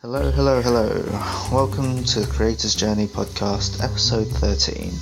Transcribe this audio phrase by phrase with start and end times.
[0.00, 0.86] Hello, hello, hello.
[1.50, 4.92] Welcome to Creator's Journey podcast, episode 13.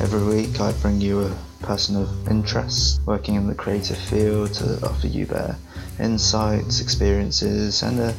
[0.00, 4.86] Every week I bring you a person of interest working in the creative field to
[4.86, 5.56] offer you their
[5.98, 8.14] insights, experiences, and a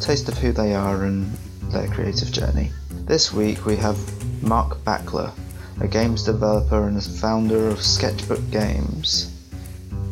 [0.00, 1.32] taste of who they are and
[1.70, 2.72] their creative journey.
[2.90, 3.96] This week we have
[4.42, 5.32] Mark Backler,
[5.80, 9.31] a games developer and founder of Sketchbook Games.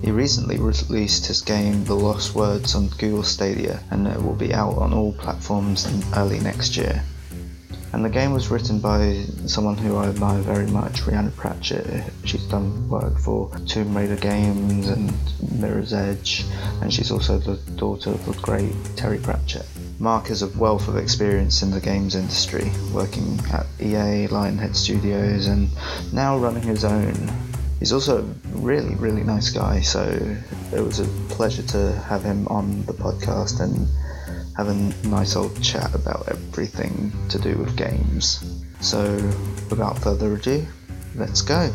[0.02, 4.54] He recently released his game The Lost Words on Google Stadia and it will be
[4.54, 5.86] out on all platforms
[6.16, 7.04] early next year.
[7.92, 12.04] And the game was written by someone who I admire very much, Rhiannon Pratchett.
[12.24, 15.12] She's done work for Tomb Raider games and
[15.60, 16.44] Mirror's Edge,
[16.80, 19.66] and she's also the daughter of the great Terry Pratchett.
[19.98, 25.46] Mark has a wealth of experience in the games industry, working at EA, Lionhead Studios,
[25.46, 25.68] and
[26.12, 27.14] now running his own
[27.80, 28.22] He's also a
[28.58, 30.02] really, really nice guy, so
[30.72, 33.88] it was a pleasure to have him on the podcast and
[34.54, 38.44] have a nice old chat about everything to do with games.
[38.80, 39.14] So,
[39.70, 40.66] without further ado,
[41.16, 41.72] let's go.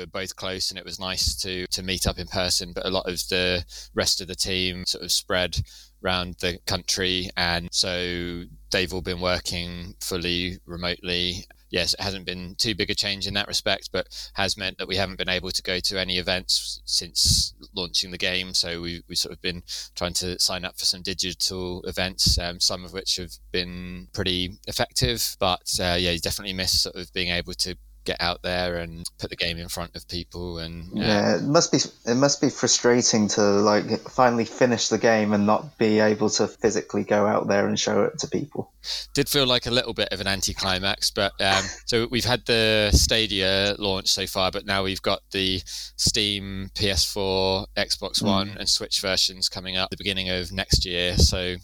[0.00, 2.72] Were both close and it was nice to to meet up in person.
[2.72, 5.62] But a lot of the rest of the team sort of spread
[6.04, 11.44] around the country, and so they've all been working fully remotely.
[11.70, 14.88] Yes, it hasn't been too big a change in that respect, but has meant that
[14.88, 18.54] we haven't been able to go to any events since launching the game.
[18.54, 19.62] So we we sort of been
[19.94, 24.58] trying to sign up for some digital events, um, some of which have been pretty
[24.66, 25.36] effective.
[25.38, 29.04] But uh, yeah, you definitely miss sort of being able to get out there and
[29.18, 31.06] put the game in front of people and yeah.
[31.06, 31.36] yeah.
[31.36, 35.76] it must be it must be frustrating to like finally finish the game and not
[35.78, 38.72] be able to physically go out there and show it to people
[39.14, 42.90] did feel like a little bit of an anticlimax but um, so we've had the
[42.92, 45.60] stadia launch so far but now we've got the
[45.96, 48.56] steam ps4 xbox one mm.
[48.56, 51.56] and switch versions coming up at the beginning of next year so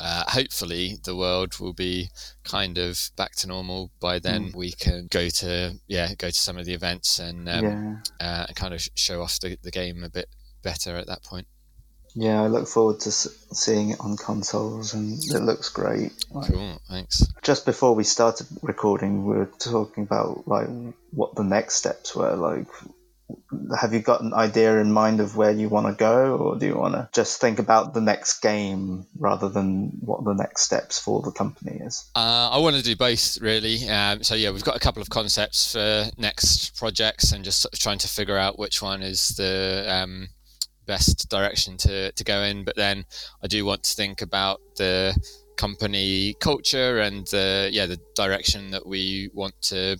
[0.00, 2.08] uh, hopefully the world will be
[2.44, 4.52] kind of back to normal by then.
[4.52, 4.56] Mm.
[4.56, 8.44] We can go to yeah go to some of the events and um, yeah.
[8.48, 10.28] uh, kind of show off the, the game a bit
[10.62, 11.46] better at that point.
[12.14, 16.12] Yeah, I look forward to seeing it on consoles, and it looks great.
[16.30, 17.24] Like, cool, thanks.
[17.42, 20.68] Just before we started recording, we were talking about like
[21.12, 22.34] what the next steps were.
[22.34, 22.66] Like,
[23.78, 26.66] have you got an idea in mind of where you want to go, or do
[26.66, 30.98] you want to just think about the next game rather than what the next steps
[30.98, 32.08] for the company is?
[32.16, 33.88] Uh, I want to do both, really.
[33.88, 37.74] Um, so yeah, we've got a couple of concepts for next projects, and just sort
[37.74, 40.28] of trying to figure out which one is the um,
[40.86, 42.64] best direction to to go in.
[42.64, 43.04] But then
[43.42, 45.16] I do want to think about the
[45.58, 49.98] company culture and yeah the direction that we want to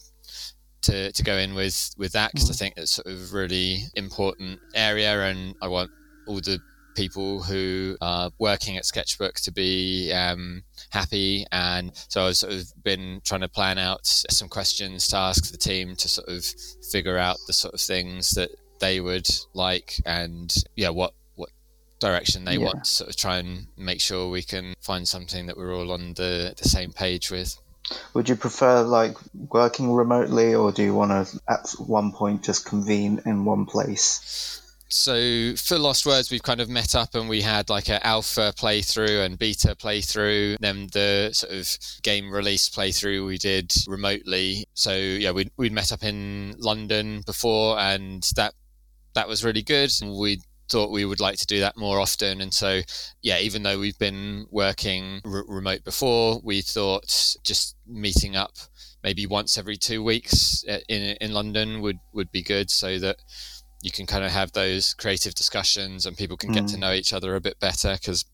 [0.89, 2.59] to, to go in with with that because I mm.
[2.59, 5.91] think it's sort of really important area, and I want
[6.27, 6.61] all the
[6.99, 11.47] people who are working at Sketchbook to be um, happy.
[11.53, 15.59] And so I've sort of been trying to plan out some questions to ask the
[15.59, 16.45] team to sort of
[16.91, 18.51] figure out the sort of things that
[18.81, 21.51] they would like, and yeah, what what
[22.01, 22.65] direction they yeah.
[22.65, 25.93] want to sort of try and make sure we can find something that we're all
[25.93, 27.57] on the, the same page with.
[28.15, 32.67] Would you prefer like working remotely, or do you want to at one point just
[32.67, 34.59] convene in one place?
[34.91, 38.55] So for Lost Words, we've kind of met up and we had like an alpha
[38.57, 40.57] playthrough and beta playthrough.
[40.61, 44.65] Then the sort of game release playthrough we did remotely.
[44.73, 48.55] So yeah, we'd, we'd met up in London before, and that
[49.15, 49.91] that was really good.
[50.03, 52.41] We thought we would like to do that more often.
[52.41, 52.83] And so,
[53.23, 58.53] yeah, even though we've been working r- remote before, we thought just meeting up
[59.03, 63.17] maybe once every two weeks uh, in in London would would be good, so that
[63.83, 66.55] you can kind of have those creative discussions and people can mm.
[66.55, 66.81] get to mm.
[66.81, 67.95] know each other a bit better.
[67.95, 68.25] Because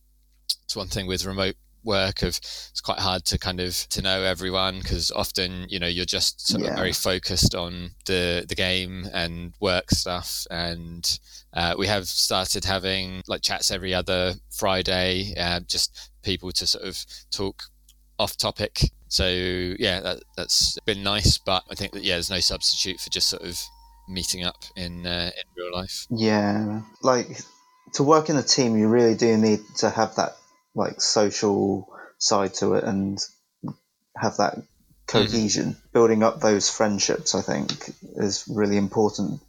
[0.65, 4.23] it's one thing with remote work of it's quite hard to kind of to know
[4.23, 6.71] everyone because often you know you're just sort yeah.
[6.71, 10.47] of very focused on the the game and work stuff.
[10.51, 11.19] And
[11.53, 16.85] uh, we have started having like chats every other friday uh, just people to sort
[16.85, 17.63] of talk
[18.19, 18.91] off topic.
[19.09, 23.11] So yeah that, that's been nice but i think that yeah there's no substitute for
[23.11, 23.61] just sort of
[24.09, 26.07] meeting up in uh, in real life.
[26.11, 26.83] Yeah.
[27.03, 27.41] Like
[27.95, 30.37] to work in a team you really do need to have that
[30.75, 31.89] like social
[32.19, 33.19] side to it and
[34.17, 34.63] have that
[35.07, 35.71] cohesion.
[35.71, 35.89] Mm-hmm.
[35.93, 37.73] Building up those friendships, I think,
[38.17, 39.41] is really important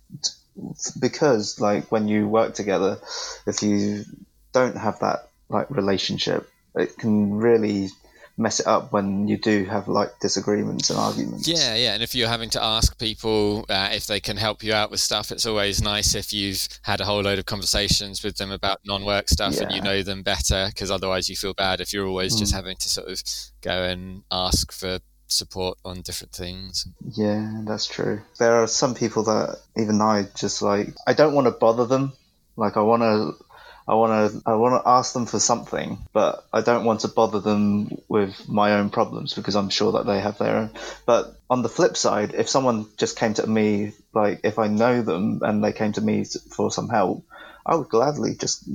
[1.00, 3.00] because like when you work together,
[3.46, 4.06] if you
[4.54, 7.90] don't have that like relationship, it can really
[8.38, 11.48] mess it up when you do have like disagreements and arguments.
[11.48, 11.94] Yeah, yeah.
[11.94, 15.00] And if you're having to ask people uh, if they can help you out with
[15.00, 18.80] stuff, it's always nice if you've had a whole load of conversations with them about
[18.86, 19.64] non-work stuff yeah.
[19.64, 20.68] and you know them better.
[20.68, 22.40] Because otherwise, you feel bad if you're always mm.
[22.40, 23.22] just having to sort of
[23.62, 26.88] go and ask for support on different things.
[27.14, 28.22] Yeah, that's true.
[28.38, 32.14] There are some people that even I just like I don't want to bother them.
[32.58, 33.45] Like I want to
[33.88, 37.08] I want to I want to ask them for something, but I don't want to
[37.08, 40.72] bother them with my own problems because I'm sure that they have their own.
[41.06, 45.04] But on the flip side, if someone just came to me, like if I know
[45.04, 47.26] them and they came to me for some help,
[47.64, 48.68] I would gladly just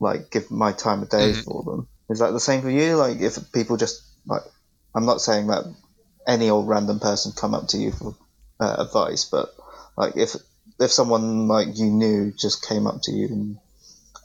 [0.00, 1.42] like give my time of day mm-hmm.
[1.42, 1.88] for them.
[2.08, 2.96] Is that the same for you?
[2.96, 4.42] Like if people just like,
[4.94, 5.64] I'm not saying that
[6.26, 8.16] any old random person come up to you for
[8.60, 9.54] uh, advice, but
[9.96, 10.36] like if
[10.80, 13.58] if someone like you knew just came up to you and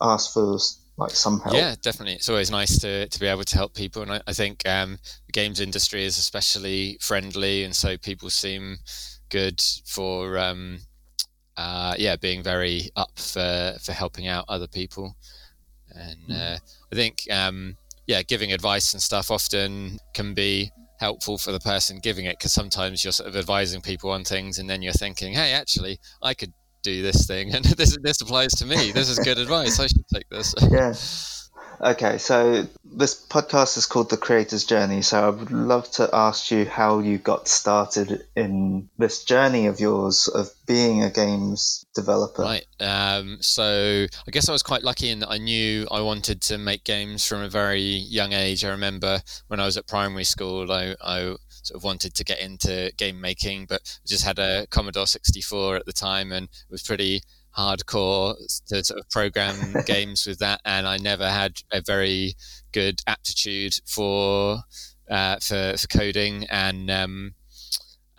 [0.02, 0.58] ask for
[0.98, 1.56] like some help.
[1.56, 2.16] Yeah, definitely.
[2.16, 5.00] It's always nice to, to be able to help people, and I, I think um,
[5.26, 8.78] the games industry is especially friendly, and so people seem
[9.30, 10.80] good for um,
[11.58, 15.16] uh, yeah being very up for for helping out other people,
[15.96, 16.34] and hmm.
[16.34, 16.58] uh,
[16.92, 22.00] I think um, yeah giving advice and stuff often can be helpful for the person
[22.00, 25.32] giving it because sometimes you're sort of advising people on things and then you're thinking
[25.32, 26.52] hey actually i could
[26.84, 28.92] do this thing, and this this applies to me.
[28.92, 29.80] This is good advice.
[29.80, 30.54] I should take this.
[30.72, 30.94] yeah.
[31.82, 35.02] Okay, so this podcast is called The Creator's Journey.
[35.02, 39.80] So I would love to ask you how you got started in this journey of
[39.80, 42.42] yours of being a games developer.
[42.42, 42.66] Right.
[42.82, 46.58] Um, so I guess I was quite lucky in that I knew I wanted to
[46.58, 48.66] make games from a very young age.
[48.66, 52.40] I remember when I was at primary school, I, I sort of wanted to get
[52.40, 57.22] into game making, but just had a Commodore 64 at the time and was pretty
[57.58, 58.36] hardcore
[58.68, 60.62] to sort of program games with that.
[60.66, 62.36] And I never had a very
[62.72, 64.60] good aptitude for
[65.10, 66.90] uh, for, for coding and.
[66.90, 67.34] Um,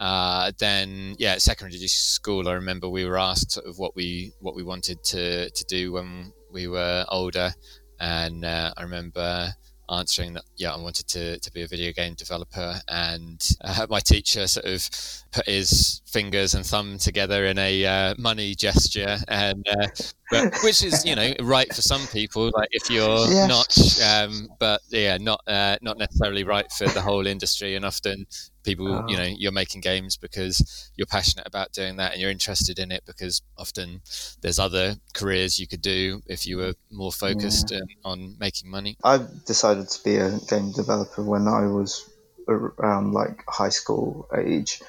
[0.01, 4.33] uh, then yeah, at secondary school, I remember we were asked sort of what we
[4.41, 7.53] what we wanted to to do when we were older,
[8.01, 9.55] and uh, I remember
[9.91, 14.01] answering that yeah i wanted to, to be a video game developer and uh, my
[14.01, 14.89] teacher sort of
[15.33, 19.87] put his fingers and thumb together in a uh, money gesture and uh,
[20.31, 23.47] but, which is you know right for some people like if you're yeah.
[23.47, 28.27] not um, but yeah not uh, not necessarily right for the whole industry and often
[28.63, 29.07] people oh.
[29.09, 32.93] you know you're making games because you're passionate about doing that and you're interested in
[32.93, 34.01] it because often
[34.41, 37.81] there's other careers you could do if you were more focused yeah.
[38.05, 42.09] on making money i decided to be a game developer when i was
[42.49, 44.83] around like high school age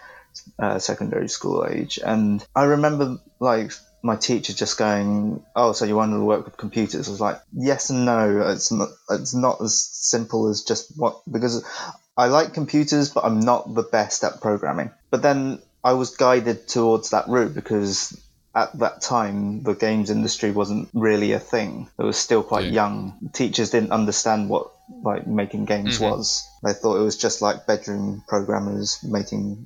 [0.60, 3.72] uh, secondary school age and i remember like
[4.04, 7.40] my teacher just going, "Oh, so you wanted to work with computers?" I was like,
[7.54, 8.50] "Yes and no.
[8.50, 8.90] It's not.
[9.10, 11.64] It's not as simple as just what because
[12.18, 14.92] I like computers, but I'm not the best at programming.
[15.10, 18.20] But then I was guided towards that route because
[18.54, 21.90] at that time the games industry wasn't really a thing.
[21.98, 22.72] It was still quite yeah.
[22.72, 23.30] young.
[23.34, 24.72] Teachers didn't understand what
[25.04, 26.12] like making games mm-hmm.
[26.12, 26.48] was.
[26.64, 29.66] They thought it was just like bedroom programmers making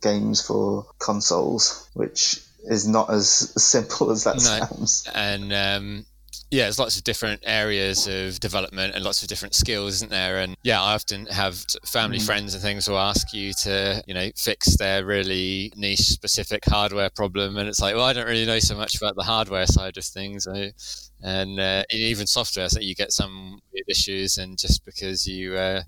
[0.00, 3.28] games for consoles, which is not as
[3.62, 4.40] simple as that no.
[4.40, 5.08] sounds.
[5.14, 6.06] And um,
[6.50, 10.38] yeah, there's lots of different areas of development and lots of different skills, isn't there?
[10.38, 12.26] And yeah, I often have family, mm.
[12.26, 17.10] friends, and things who ask you to, you know, fix their really niche, specific hardware
[17.10, 19.96] problem, and it's like, well, I don't really know so much about the hardware side
[19.96, 20.46] of things,
[21.22, 25.82] and uh, even software, so you get some issues, and just because you uh,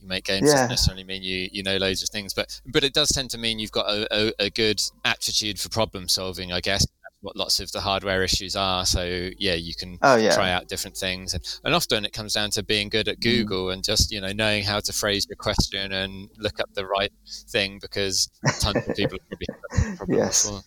[0.00, 0.54] you make games yeah.
[0.54, 3.38] doesn't necessarily mean you you know loads of things, but but it does tend to
[3.38, 6.84] mean you've got a, a, a good aptitude for problem solving, I guess
[7.20, 8.86] what lots of the hardware issues are.
[8.86, 10.34] So yeah, you can oh, yeah.
[10.34, 13.22] try out different things, and, and often it comes down to being good at mm.
[13.22, 13.74] Google mm.
[13.74, 17.12] and just you know knowing how to phrase your question and look up the right
[17.50, 19.18] thing because tons of people
[19.72, 20.46] have probably yes.
[20.46, 20.62] Before.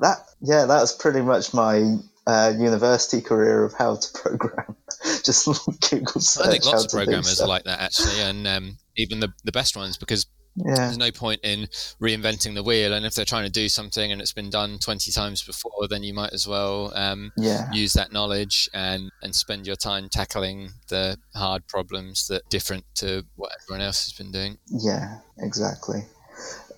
[0.00, 4.76] That yeah, that was pretty much my uh, university career of how to program.
[5.24, 5.46] just
[5.90, 6.46] Google search.
[6.46, 9.76] I think lots of programmers are like that actually, and um, even the the best
[9.76, 10.26] ones because
[10.64, 10.74] yeah.
[10.74, 11.68] There's no point in
[12.00, 15.10] reinventing the wheel, and if they're trying to do something and it's been done 20
[15.12, 17.70] times before, then you might as well um, yeah.
[17.72, 23.24] use that knowledge and and spend your time tackling the hard problems that different to
[23.36, 24.58] what everyone else has been doing.
[24.66, 26.04] Yeah, exactly.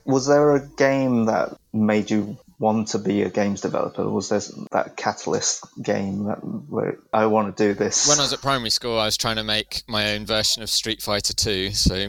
[0.04, 4.08] Was there a game that made you want to be a games developer?
[4.08, 8.06] Was there that catalyst game that where I want to do this?
[8.08, 10.70] When I was at primary school, I was trying to make my own version of
[10.70, 11.72] Street Fighter 2.
[11.72, 12.08] So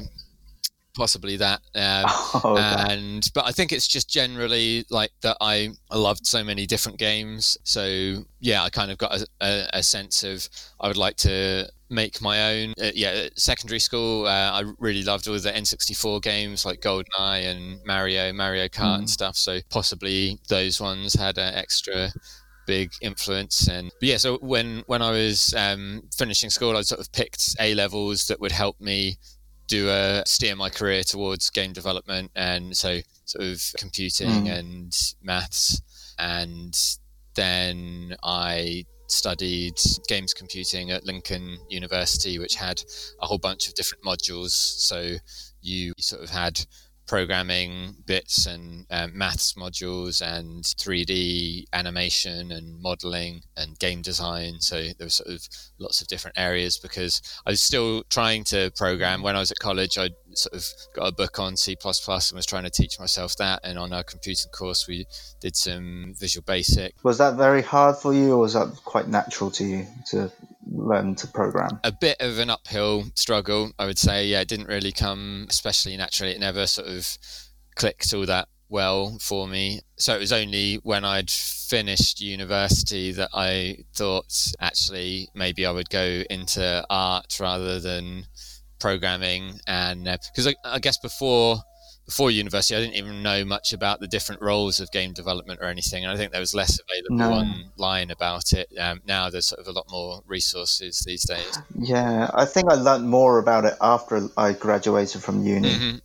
[0.95, 1.61] possibly that.
[1.75, 2.05] Um,
[2.43, 2.93] Oh, okay.
[2.93, 5.37] and but I think it's just generally like that.
[5.41, 9.83] I, loved so many different games, so yeah, I kind of got a, a, a
[9.83, 10.47] sense of
[10.79, 12.73] I would like to make my own.
[12.81, 17.79] Uh, yeah, secondary school, uh, I really loved all the N64 games like GoldenEye and
[17.85, 19.09] Mario, Mario Kart, and Mm.
[19.09, 19.35] stuff.
[19.35, 22.11] So possibly those ones had an extra
[22.67, 27.11] big influence and yeah so when when i was um, finishing school i sort of
[27.11, 29.17] picked a levels that would help me
[29.71, 34.59] do a steer my career towards game development and so sort of computing Mm.
[34.59, 34.91] and
[35.23, 35.81] maths
[36.19, 36.73] and
[37.35, 42.81] then i studied games computing at lincoln university which had
[43.21, 44.51] a whole bunch of different modules
[44.89, 45.15] so
[45.61, 46.55] you sort of had
[47.07, 54.61] programming bits and um, maths modules and 3D animation and modeling and game design.
[54.61, 55.41] So there was sort of
[55.81, 59.21] lots of different areas because I was still trying to program.
[59.21, 62.45] When I was at college, I sort of got a book on C++ and was
[62.45, 63.59] trying to teach myself that.
[63.63, 65.05] And on our computing course, we
[65.41, 66.93] did some Visual Basic.
[67.03, 70.31] Was that very hard for you, or was that quite natural to you to
[70.71, 71.79] learn to program?
[71.83, 74.27] a bit of an uphill struggle, I would say.
[74.27, 76.31] Yeah, it didn't really come especially naturally.
[76.31, 77.17] It never sort of
[77.75, 79.81] clicked all that well for me.
[79.97, 85.89] So it was only when I'd finished university that I thought actually maybe I would
[85.89, 88.25] go into art rather than
[88.79, 89.59] programming.
[89.67, 91.61] And because I, I guess before
[92.05, 95.67] before university, I didn't even know much about the different roles of game development or
[95.67, 96.03] anything.
[96.03, 97.43] And I think there was less available No.
[97.77, 98.67] online about it.
[98.77, 101.59] Um, now there's sort of a lot more resources these days.
[101.77, 105.97] Yeah, I think I learned more about it after I graduated from uni hmm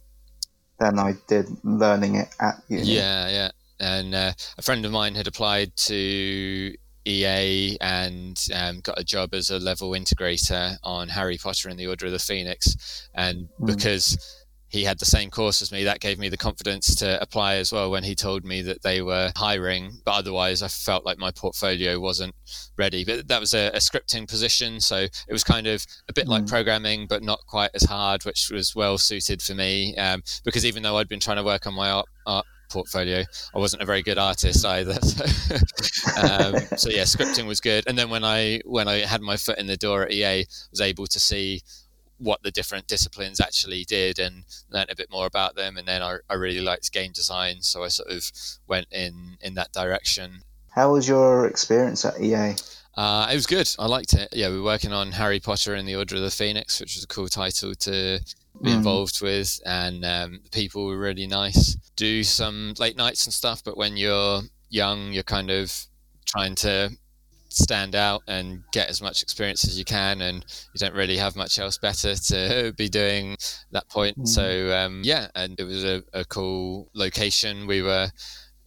[0.79, 2.83] than I did learning it at uni.
[2.85, 3.51] Yeah, yeah.
[3.79, 9.33] And uh, a friend of mine had applied to EA and um, got a job
[9.35, 13.09] as a level integrator on Harry Potter and the Order of the Phoenix.
[13.15, 13.67] And Mm.
[13.67, 14.36] because
[14.69, 17.73] he had the same course as me, that gave me the confidence to apply as
[17.73, 19.93] well when he told me that they were hiring.
[20.05, 22.35] But otherwise, I felt like my portfolio wasn't
[22.77, 23.05] ready.
[23.05, 24.81] But that was a, a scripting position.
[24.81, 26.49] So it was kind of a bit like Mm.
[26.49, 29.95] programming, but not quite as hard, which was well suited for me.
[29.97, 33.23] Um, because even though I'd been trying to work on my art, art portfolio,
[33.55, 34.99] I wasn't a very good artist either.
[35.07, 35.25] So,
[36.21, 37.85] um, so yeah, scripting was good.
[37.87, 40.47] And then when I when I had my foot in the door at EA, I
[40.71, 41.63] was able to see
[42.19, 45.77] what the different disciplines actually did and learnt a bit more about them.
[45.77, 48.31] And then I, I really liked game design, so I sort of
[48.67, 50.43] went in in that direction.
[50.71, 52.55] How was your experience at EA?
[52.97, 53.69] Uh, it was good.
[53.79, 54.29] I liked it.
[54.33, 57.05] Yeah, we were working on Harry Potter and the Order of the Phoenix, which was
[57.05, 58.21] a cool title to
[58.63, 58.77] be Mm.
[58.77, 61.75] involved with, and um, the people were really nice.
[61.95, 65.71] Do some late nights and stuff, but when you're young, you're kind of
[66.25, 66.91] trying to
[67.49, 71.37] stand out and get as much experience as you can, and you don't really have
[71.37, 74.19] much else better to be doing at that point.
[74.19, 74.29] Mm.
[74.29, 77.67] So um, yeah, and it was a, a cool location.
[77.67, 78.11] We were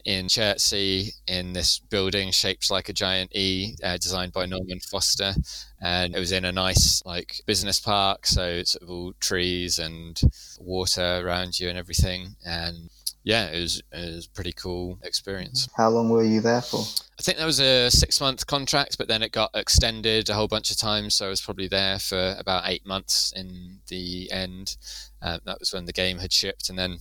[0.05, 5.33] in Chertsey in this building shaped like a giant E, uh, designed by Norman Foster,
[5.81, 9.77] and it was in a nice like business park, so it's sort of all trees
[9.77, 10.19] and
[10.59, 12.89] water around you and everything, and
[13.29, 15.69] yeah, it was it was a pretty cool experience.
[15.77, 16.81] How long were you there for?
[17.19, 20.47] I think that was a six month contract, but then it got extended a whole
[20.47, 21.15] bunch of times.
[21.15, 24.77] So I was probably there for about eight months in the end.
[25.21, 26.97] Um, that was when the game had shipped, and then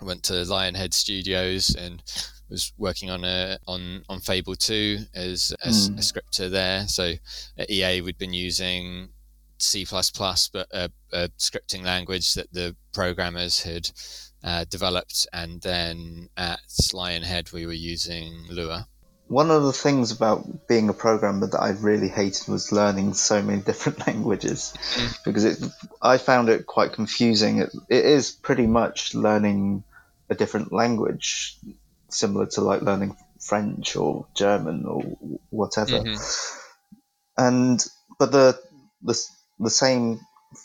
[0.00, 2.02] I went to Lionhead Studios and
[2.50, 5.98] was working on a on on Fable Two as Mm.
[5.98, 6.86] a scripter there.
[6.88, 7.14] So
[7.56, 9.08] at EA we'd been using
[9.58, 9.86] C++,
[10.52, 13.90] but a, a scripting language that the programmers had
[14.44, 16.60] uh, developed, and then at
[16.92, 18.86] Lionhead we were using Lua.
[19.28, 23.42] One of the things about being a programmer that I really hated was learning so
[23.42, 25.24] many different languages Mm.
[25.24, 25.58] because it,
[26.00, 27.58] I found it quite confusing.
[27.58, 29.82] It, it is pretty much learning
[30.30, 31.56] a different language,
[32.08, 35.02] similar to like learning French or German or
[35.50, 36.00] whatever.
[36.02, 36.60] Mhm.
[37.36, 37.84] And
[38.18, 38.58] but the
[39.02, 39.20] the
[39.58, 40.20] the same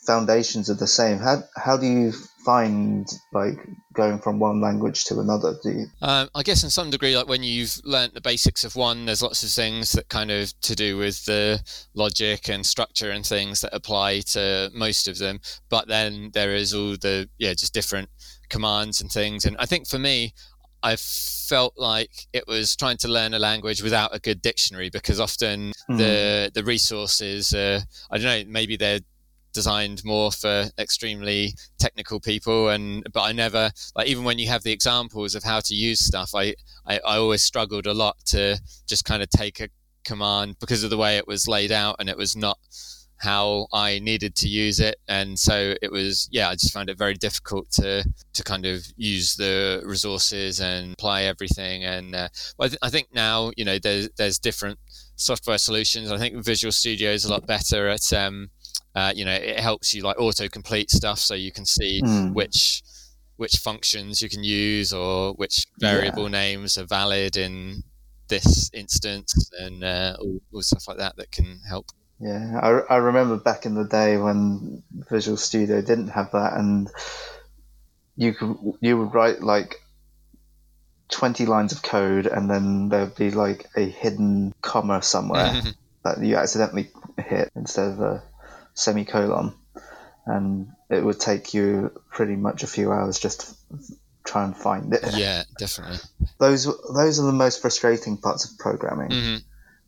[0.06, 1.18] foundations are the same.
[1.20, 2.13] How how do you
[2.45, 3.57] find like
[3.93, 5.55] going from one language to another?
[5.62, 8.75] Do you, Um, I guess in some degree, like when you've learnt the basics of
[8.75, 11.62] one, there's lots of things that kind of to do with the
[11.93, 15.39] logic and structure and things that apply to most of them.
[15.69, 18.10] But then there is all the yeah, just different
[18.50, 19.45] commands and things.
[19.45, 20.33] And I think for me,
[20.83, 25.19] I felt like it was trying to learn a language without a good dictionary because
[25.19, 25.98] often Hmm.
[25.98, 29.01] the the resources, uh, I don't know, maybe they're
[29.53, 34.63] designed more for extremely technical people and but i never like even when you have
[34.63, 36.53] the examples of how to use stuff i
[36.86, 39.70] i, I always struggled a lot to just kind of take a
[40.03, 42.58] command because of the way it was laid out and it was not
[43.22, 46.98] how I needed to use it, and so it was yeah I just found it
[46.98, 48.03] very difficult to
[48.34, 51.84] to kind of use the resources and apply everything.
[51.84, 52.29] And uh,
[52.60, 54.79] I, th- I think now you know there's there's different
[55.17, 56.12] software solutions.
[56.12, 58.50] I think Visual Studio is a lot better at um,
[58.95, 62.33] uh, you know it helps you like auto complete stuff so you can see Mm.
[62.33, 62.81] which
[63.38, 66.29] which functions you can use or which variable Yeah.
[66.43, 67.83] names are valid in
[68.27, 71.88] this instance and uh, all, all stuff like that that can help.
[72.19, 76.88] Yeah, I, I remember back in the day when Visual Studio didn't have that, and
[78.15, 79.77] you could you would write like
[81.10, 85.62] twenty lines of code, and then there'd be like a hidden comma somewhere
[86.03, 88.24] that you accidentally hit instead of a
[88.82, 89.54] semicolon,
[90.26, 93.78] and it would take you pretty much a few hours just to
[94.24, 95.02] try and find it.
[95.16, 95.98] yeah, definitely.
[96.40, 99.12] Those those are the most frustrating parts of programming.
[99.12, 99.38] hmm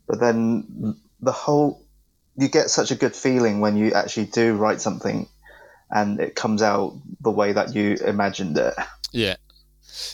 [0.06, 1.82] but then the whole
[2.36, 5.30] you get such a good feeling when you actually do write something
[5.92, 8.74] and it comes out the way that you imagined it
[9.14, 9.36] Yeah.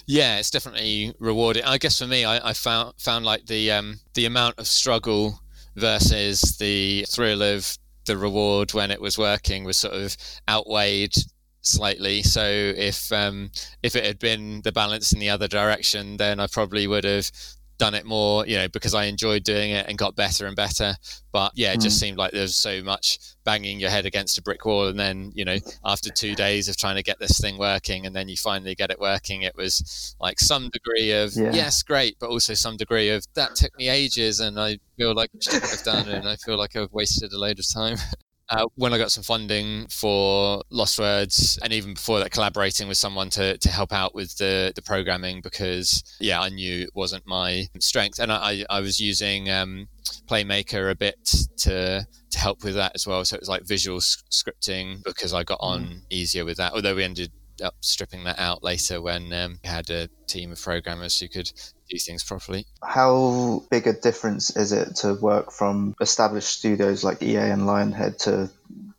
[0.06, 1.64] Yeah, it's definitely rewarding.
[1.64, 5.40] I guess for me, I, I found found like the um, the amount of struggle
[5.76, 7.78] versus the thrill of
[8.10, 10.18] the reward when it was working was sort of
[10.50, 11.14] outweighed
[11.62, 12.24] slightly.
[12.24, 13.52] So if um,
[13.84, 17.32] if it had been the balance in the other direction, then I probably would have
[17.80, 20.96] done it more, you know, because I enjoyed doing it and got better and better.
[21.32, 22.02] But yeah, it just mm.
[22.02, 24.88] seemed like there was so much banging your head against a brick wall.
[24.88, 28.16] And then, you know, after two days of trying to get this thing working and
[28.16, 31.54] then you finally get it working, it was like some degree of, Yeah.
[31.54, 35.32] yes, great, but also some degree of that took me ages and I feel like
[35.34, 37.98] I shouldn't have done it and I feel like I've wasted a load of time.
[38.50, 42.98] Uh, when I got some funding for Lost Words, and even before that, collaborating with
[42.98, 47.28] someone to, to help out with the, the programming because, yeah, I knew it wasn't
[47.28, 48.18] my strength.
[48.18, 49.88] And I, I was using um,
[50.28, 51.24] Playmaker a bit
[51.58, 53.26] to to help with that as well.
[53.26, 56.74] So it was like visual scripting because I got on easier with that.
[56.74, 57.32] Although we ended
[57.64, 61.52] up stripping that out later when um, we had a team of programmers who could
[61.90, 62.66] do things properly.
[62.84, 68.18] how big a difference is it to work from established studios like ea and lionhead
[68.18, 68.50] to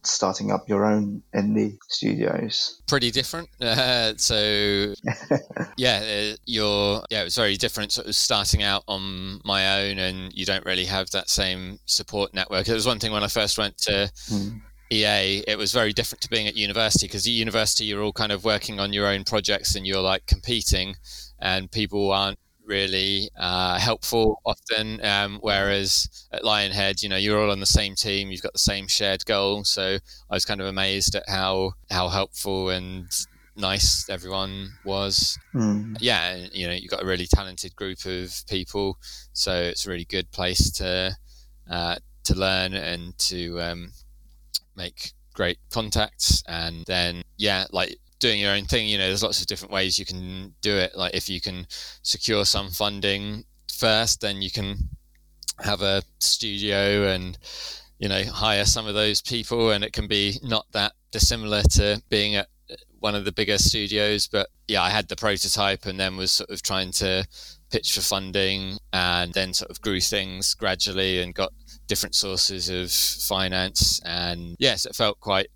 [0.02, 3.48] starting up your own indie studios pretty different.
[3.60, 4.94] Uh, so
[5.76, 7.92] yeah, uh, you're yeah, it was very different.
[7.92, 12.34] Sort of starting out on my own, and you don't really have that same support
[12.34, 12.66] network.
[12.68, 14.48] It was one thing when I first went to Hmm.
[14.90, 15.44] EA.
[15.46, 18.44] It was very different to being at university because at university you're all kind of
[18.44, 20.96] working on your own projects and you're like competing,
[21.40, 22.38] and people aren't
[22.70, 25.04] really uh, helpful often.
[25.04, 28.58] Um, whereas at Lionhead, you know, you're all on the same team, you've got the
[28.58, 29.64] same shared goal.
[29.64, 29.98] So
[30.30, 33.06] I was kind of amazed at how how helpful and
[33.56, 35.38] nice everyone was.
[35.52, 35.96] Hmm.
[36.00, 38.96] Yeah, you know, you've got a really talented group of people,
[39.32, 41.16] so it's a really good place to
[41.68, 43.92] uh, to learn and to um,
[44.76, 46.42] make great contacts.
[46.46, 48.86] And then, yeah, like doing your own thing.
[48.86, 50.96] You know, there's lots of different ways you can do it.
[50.96, 51.66] Like if you can
[52.02, 54.76] secure some funding first, then you can
[55.60, 57.36] have a studio and
[57.98, 62.02] you know hire some of those people, and it can be not that dissimilar to
[62.08, 62.48] being at
[63.00, 64.28] one of the bigger studios.
[64.28, 67.26] But yeah, I had the prototype and then was sort of trying to
[67.70, 71.52] pitch for funding and then sort of grew things gradually and got
[71.86, 75.48] different sources of finance and yes it felt quite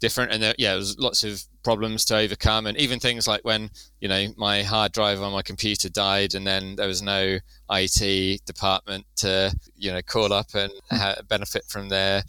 [0.00, 2.66] different and there, yeah there was lots of problems to overcome.
[2.66, 3.70] And even things like when
[4.00, 7.38] you know my hard drive on my computer died and then there was no
[7.70, 12.22] IT department to you know call up and ha- benefit from their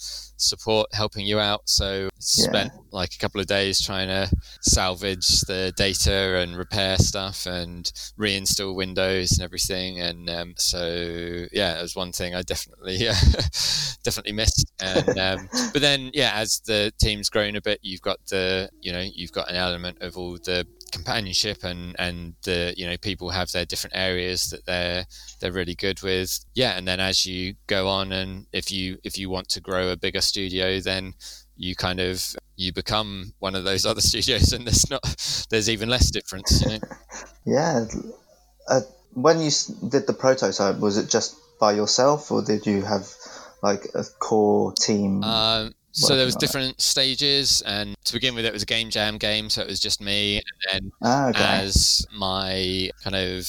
[0.43, 1.61] support helping you out.
[1.65, 4.29] So spent like a couple of days trying to
[4.61, 7.85] salvage the data and repair stuff and
[8.17, 9.99] reinstall Windows and everything.
[9.99, 13.13] And um, so yeah it was one thing I definitely uh,
[14.03, 14.71] definitely missed.
[14.79, 18.91] And um, but then yeah as the team's grown a bit you've got the you
[18.91, 23.31] know you've got an element of all the companionship and and the you know people
[23.31, 25.05] have their different areas that they're
[25.39, 29.17] they're really good with yeah and then as you go on and if you if
[29.17, 31.13] you want to grow a bigger studio then
[31.55, 35.01] you kind of you become one of those other studios and there's not
[35.49, 36.79] there's even less difference you know
[37.45, 37.85] Yeah.
[38.67, 38.81] Uh,
[39.13, 39.51] when you
[39.89, 43.07] did the prototype, was it just by yourself, or did you have
[43.61, 45.23] like a core team?
[45.23, 46.47] Um, so there was working on it.
[46.47, 49.79] different stages, and to begin with, it was a game jam game, so it was
[49.79, 50.37] just me.
[50.37, 51.43] And then ah, okay.
[51.43, 53.47] as my kind of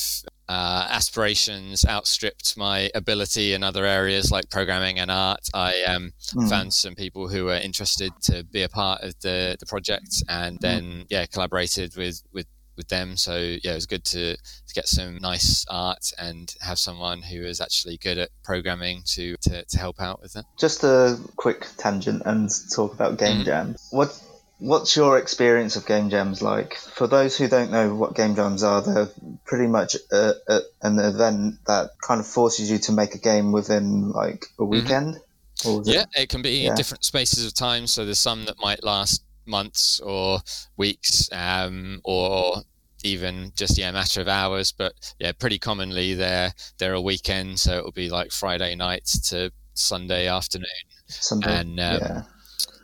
[0.49, 6.47] uh, aspirations outstripped my ability in other areas like programming and art, I um, Hmm.
[6.49, 10.59] found some people who were interested to be a part of the, the project, and
[10.61, 12.47] then yeah, collaborated with with
[12.77, 13.17] with them.
[13.17, 17.45] So yeah, it was good to, to get some nice art and have someone who
[17.45, 20.45] is actually good at programming to, to, to help out with that.
[20.59, 23.45] Just a quick tangent and talk about game mm.
[23.45, 23.89] jams.
[23.91, 24.21] What
[24.59, 26.77] What's your experience of game jams like?
[26.77, 29.09] For those who don't know what game jams are, they're
[29.45, 33.51] pretty much a, a, an event that kind of forces you to make a game
[33.51, 34.71] within like a mm-hmm.
[34.71, 35.17] weekend.
[35.59, 35.83] Mm-hmm.
[35.85, 36.09] Yeah, it?
[36.15, 36.29] it?
[36.29, 36.75] can be yeah.
[36.75, 37.87] different spaces of time.
[37.87, 40.41] So there's some that might last months or
[40.77, 42.63] weeks, um, or
[43.03, 44.73] even just yeah, a matter of hours.
[44.73, 49.53] But yeah, pretty commonly they're they're a weekend, so it'll be like Friday night to
[49.75, 50.69] Sunday afternoon.
[51.07, 52.23] Sunday, and um, yeah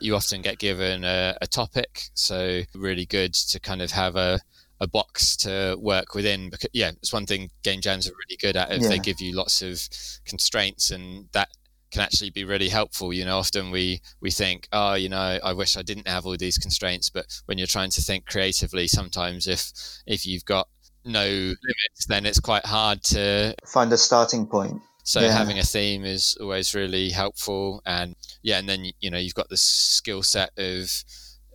[0.01, 2.09] you often get given a, a topic.
[2.13, 4.39] So really good to kind of have a,
[4.79, 8.57] a box to work within because yeah it's one thing game jams are really good
[8.57, 8.89] at if yeah.
[8.89, 9.79] they give you lots of
[10.25, 11.49] constraints and that
[11.91, 15.53] can actually be really helpful you know often we we think oh you know i
[15.53, 19.47] wish i didn't have all these constraints but when you're trying to think creatively sometimes
[19.47, 19.71] if
[20.05, 20.67] if you've got
[21.03, 25.31] no limits then it's quite hard to find a starting point so yeah.
[25.31, 29.49] having a theme is always really helpful, and yeah, and then you know you've got
[29.49, 30.89] the skill set of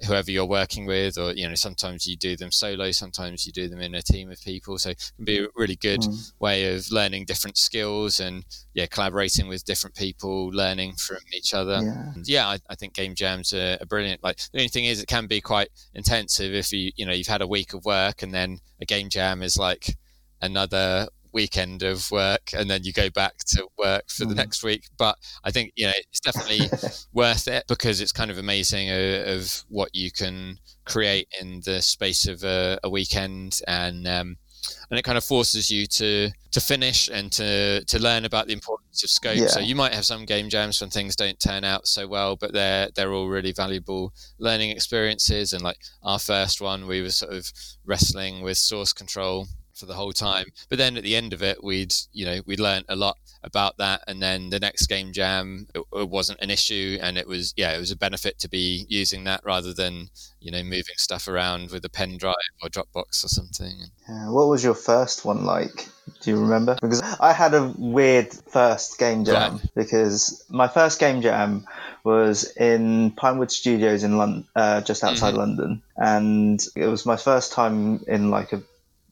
[0.05, 3.69] whoever you're working with, or you know sometimes you do them solo, sometimes you do
[3.69, 4.79] them in a team of people.
[4.79, 6.33] So it can be a really good mm.
[6.39, 11.81] way of learning different skills and yeah, collaborating with different people, learning from each other.
[11.83, 14.23] Yeah, yeah I, I, think game jams are, are, brilliant.
[14.23, 17.27] Like the only thing is, it can be quite intensive if you you know you've
[17.27, 19.97] had a week of work and then a game jam is like
[20.43, 24.31] another weekend of work and then you go back to work for mm.
[24.31, 24.89] the next week.
[24.97, 26.71] But I think, you know, it's definitely
[27.13, 31.83] worth it because it's kind of amazing of, of, what you can create in the
[31.83, 33.61] space of a, a weekend.
[33.69, 34.39] And, um,
[34.91, 38.53] and it kind of forces you to to finish and to to learn about the
[38.53, 39.37] importance of scope.
[39.37, 39.49] Yeah.
[39.49, 42.53] So you might have some game jams when things don't turn out so well, but
[42.53, 45.53] they're they're all really valuable learning experiences.
[45.53, 47.53] And like our first one, we were sort of
[47.85, 50.47] wrestling with source control for the whole time.
[50.69, 53.79] But then at the end of it, we'd you know we'd learned a lot about
[53.79, 57.55] that, and then the next game jam it, it, wasn't an issue, and it was
[57.57, 60.09] yeah it was a benefit to be using that rather than
[60.41, 63.77] you know moving stuff around with a pen drive or Dropbox or something.
[64.09, 65.89] Yeah, what was your first one like?
[66.21, 66.77] Do you remember?
[66.81, 71.67] Because I had a weird first game jam because my first game jam
[72.05, 75.39] was in Pinewood Studios in London, uh, just outside mm-hmm.
[75.39, 78.63] London, and it was my first time in like a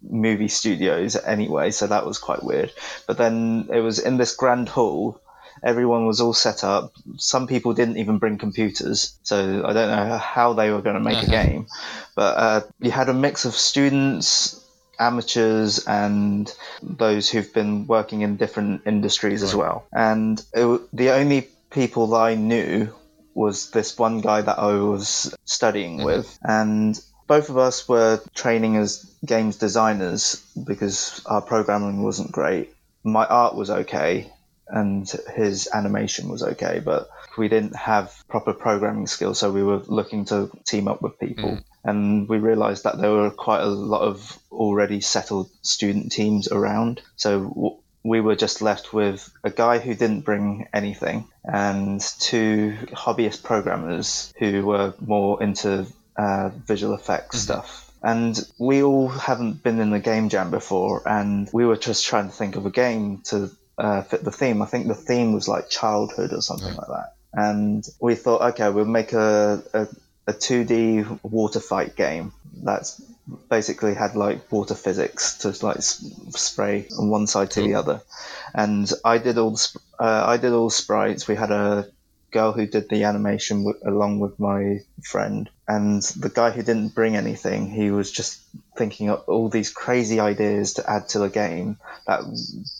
[0.08, 2.72] movie studios anyway, so that was quite weird.
[3.06, 5.20] But then it was in this grand hall.
[5.62, 6.92] Everyone was all set up.
[7.16, 11.00] Some people didn't even bring computers, so I don't know how they were going to
[11.00, 11.26] make uh-huh.
[11.26, 11.66] a game.
[12.14, 14.62] But uh, you had a mix of students,
[14.98, 19.48] amateurs, and those who've been working in different industries right.
[19.48, 19.86] as well.
[19.92, 22.92] And it, the only people I knew
[23.32, 26.06] was this one guy that I was studying mm-hmm.
[26.06, 32.74] with, and both of us were training as games designers because our programming wasn't great.
[33.02, 34.32] My art was okay
[34.68, 39.82] and his animation was okay, but we didn't have proper programming skills, so we were
[39.86, 41.50] looking to team up with people.
[41.50, 41.64] Mm.
[41.84, 47.02] And we realized that there were quite a lot of already settled student teams around.
[47.16, 53.42] So we were just left with a guy who didn't bring anything and two hobbyist
[53.42, 57.52] programmers who were more into uh, visual effects mm-hmm.
[57.52, 57.92] stuff.
[58.02, 62.28] And we all haven't been in a game jam before, and we were just trying
[62.28, 64.60] to think of a game to uh, fit the theme.
[64.60, 66.76] I think the theme was like childhood or something mm.
[66.76, 67.14] like that.
[67.32, 69.88] And we thought, okay, we'll make a, a,
[70.26, 73.00] a 2D water fight game that's
[73.48, 78.02] basically had like water physics to like spray on one side to the other.
[78.54, 81.26] And I did all the, uh, I did all the sprites.
[81.26, 81.88] We had a
[82.34, 85.48] girl who did the animation w- along with my friend.
[85.66, 88.42] And the guy who didn't bring anything, he was just
[88.76, 92.20] thinking of all these crazy ideas to add to the game that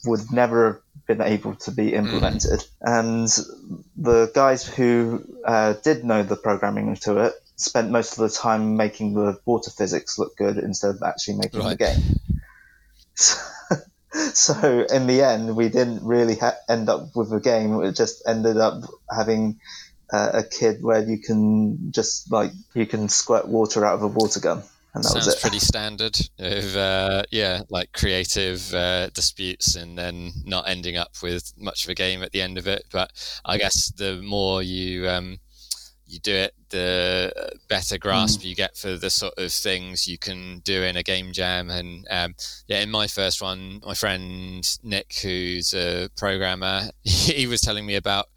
[0.03, 2.59] would never have been able to be implemented.
[2.59, 2.99] Mm.
[2.99, 3.27] And
[3.95, 8.75] the guys who uh, did know the programming to it spent most of the time
[8.75, 11.69] making the water physics look good instead of actually making right.
[11.69, 12.19] the game.
[13.15, 13.41] So,
[14.33, 17.81] so in the end, we didn't really ha- end up with a game.
[17.83, 19.59] It just ended up having
[20.11, 24.07] uh, a kid where you can just like you can squirt water out of a
[24.07, 24.63] water gun.
[24.93, 25.41] And that Sounds was it.
[25.41, 31.51] pretty standard of uh, yeah, like creative uh, disputes and then not ending up with
[31.57, 32.85] much of a game at the end of it.
[32.91, 33.11] But
[33.43, 35.39] I guess the more you um,
[36.07, 37.31] you do it, the
[37.67, 38.45] better grasp mm.
[38.45, 41.69] you get for the sort of things you can do in a game jam.
[41.69, 42.35] And um,
[42.67, 47.95] yeah, in my first one, my friend Nick, who's a programmer, he was telling me
[47.95, 48.27] about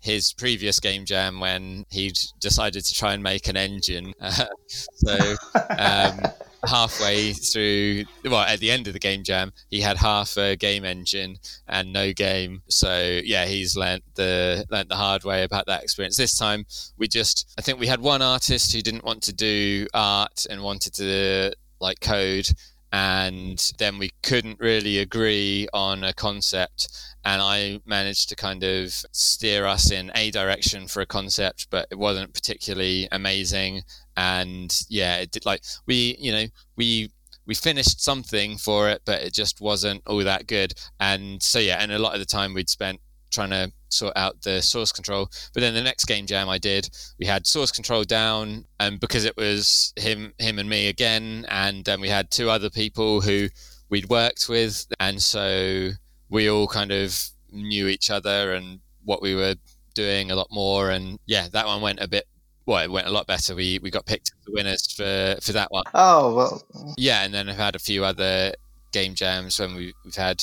[0.00, 4.12] his previous game jam when he'd decided to try and make an engine.
[4.20, 5.36] Uh, so
[5.78, 6.20] um,
[6.66, 10.84] halfway through, well, at the end of the game jam, he had half a game
[10.84, 11.36] engine
[11.68, 12.62] and no game.
[12.68, 16.16] So yeah, he's learnt the learnt the hard way about that experience.
[16.16, 19.86] This time, we just, I think we had one artist who didn't want to do
[19.94, 22.48] art and wanted to like code
[22.94, 26.88] and then we couldn't really agree on a concept.
[27.24, 31.88] And i managed to kind of steer us in a direction for a concept but
[31.90, 33.82] it wasn't particularly amazing.
[34.16, 37.10] And yeah it did like we you know we
[37.46, 40.74] we finished something for it but it just wasn't all that good.
[41.00, 43.00] And so yeah and a lot of the time we'd spent
[43.34, 45.28] trying to sort out the source control.
[45.52, 49.24] But then the next game jam I did, we had source control down, and because
[49.24, 53.48] it was him, him and me again, and then we had two other people who
[53.90, 55.90] we'd worked with, and so
[56.30, 57.18] we all kind of
[57.52, 59.54] knew each other and what we were
[59.94, 60.90] doing a lot more.
[60.90, 62.24] And yeah, that one went a bit.
[62.66, 63.54] Well, it went a lot better.
[63.54, 65.84] We we got picked as the winners for for that one.
[65.92, 66.94] Oh well.
[66.96, 68.54] Yeah, and then I've had a few other
[68.92, 70.42] game jams when we, we've had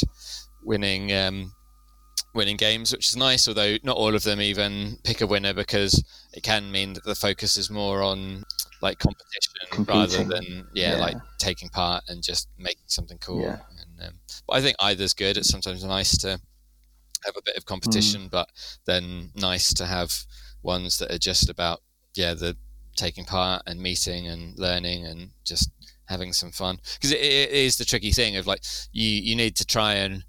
[0.63, 1.53] winning um,
[2.33, 3.47] winning games, which is nice.
[3.47, 7.15] Although not all of them even pick a winner because it can mean that the
[7.15, 8.43] focus is more on
[8.81, 9.95] like competition Competing.
[10.01, 10.97] rather than yeah, Yeah.
[11.01, 13.41] like taking part and just making something cool.
[13.41, 13.59] Yeah.
[13.79, 14.13] And, um,
[14.47, 15.37] but I think either's good.
[15.37, 16.39] It's sometimes nice to
[17.25, 18.31] have a bit of competition, Mm.
[18.31, 18.49] but
[18.85, 20.25] then nice to have
[20.63, 21.81] ones that are just about
[22.15, 22.55] yeah the
[22.95, 25.69] taking part and meeting and learning and just
[26.05, 29.55] having some fun because it, it is the tricky thing of like you you need
[29.55, 30.23] to try and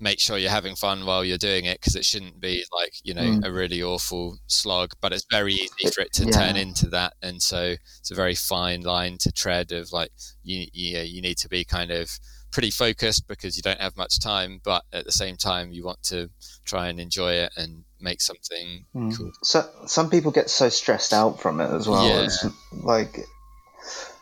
[0.00, 3.14] make sure you're having fun while you're doing it because it shouldn't be like you
[3.14, 3.44] know Mm.
[3.46, 6.30] a really awful slog but it's very easy for it to yeah.
[6.32, 10.10] turn into that and so it's a very fine line to tread of like
[10.42, 12.10] you you, you need to be kind of
[12.50, 16.02] pretty focused because you don't have much time but at the same time you want
[16.02, 16.28] to
[16.64, 19.16] try and enjoy it and make something Mm.
[19.16, 22.06] cool So some people get so stressed out from it as well.
[22.06, 22.24] Yeah.
[22.24, 23.26] It's like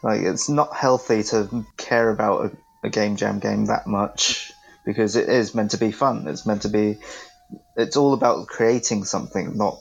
[0.03, 4.52] like it's not healthy to care about a, a game jam game that much
[4.85, 6.27] because it is meant to be fun.
[6.29, 6.99] It's meant to be.
[7.77, 9.81] It's all about creating something, not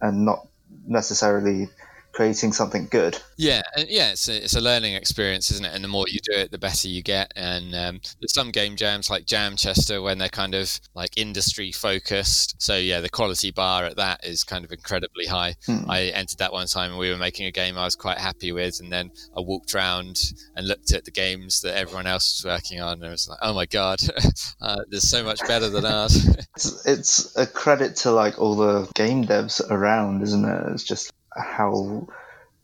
[0.00, 0.46] and not
[0.86, 1.68] necessarily
[2.14, 3.18] creating something good.
[3.36, 5.74] Yeah, yeah, it's a, it's a learning experience, isn't it?
[5.74, 7.32] And the more you do it, the better you get.
[7.34, 12.54] And um, there's some game jams like Jamchester when they're kind of like industry focused.
[12.62, 15.56] So yeah, the quality bar at that is kind of incredibly high.
[15.66, 15.90] Hmm.
[15.90, 18.52] I entered that one time and we were making a game I was quite happy
[18.52, 20.20] with, and then I walked around
[20.56, 23.38] and looked at the games that everyone else was working on, and I was like,
[23.42, 23.98] oh my god,
[24.60, 26.28] uh, there's so much better than ours.
[26.56, 30.72] It's, it's a credit to like all the game devs around, isn't it?
[30.72, 32.06] It's just how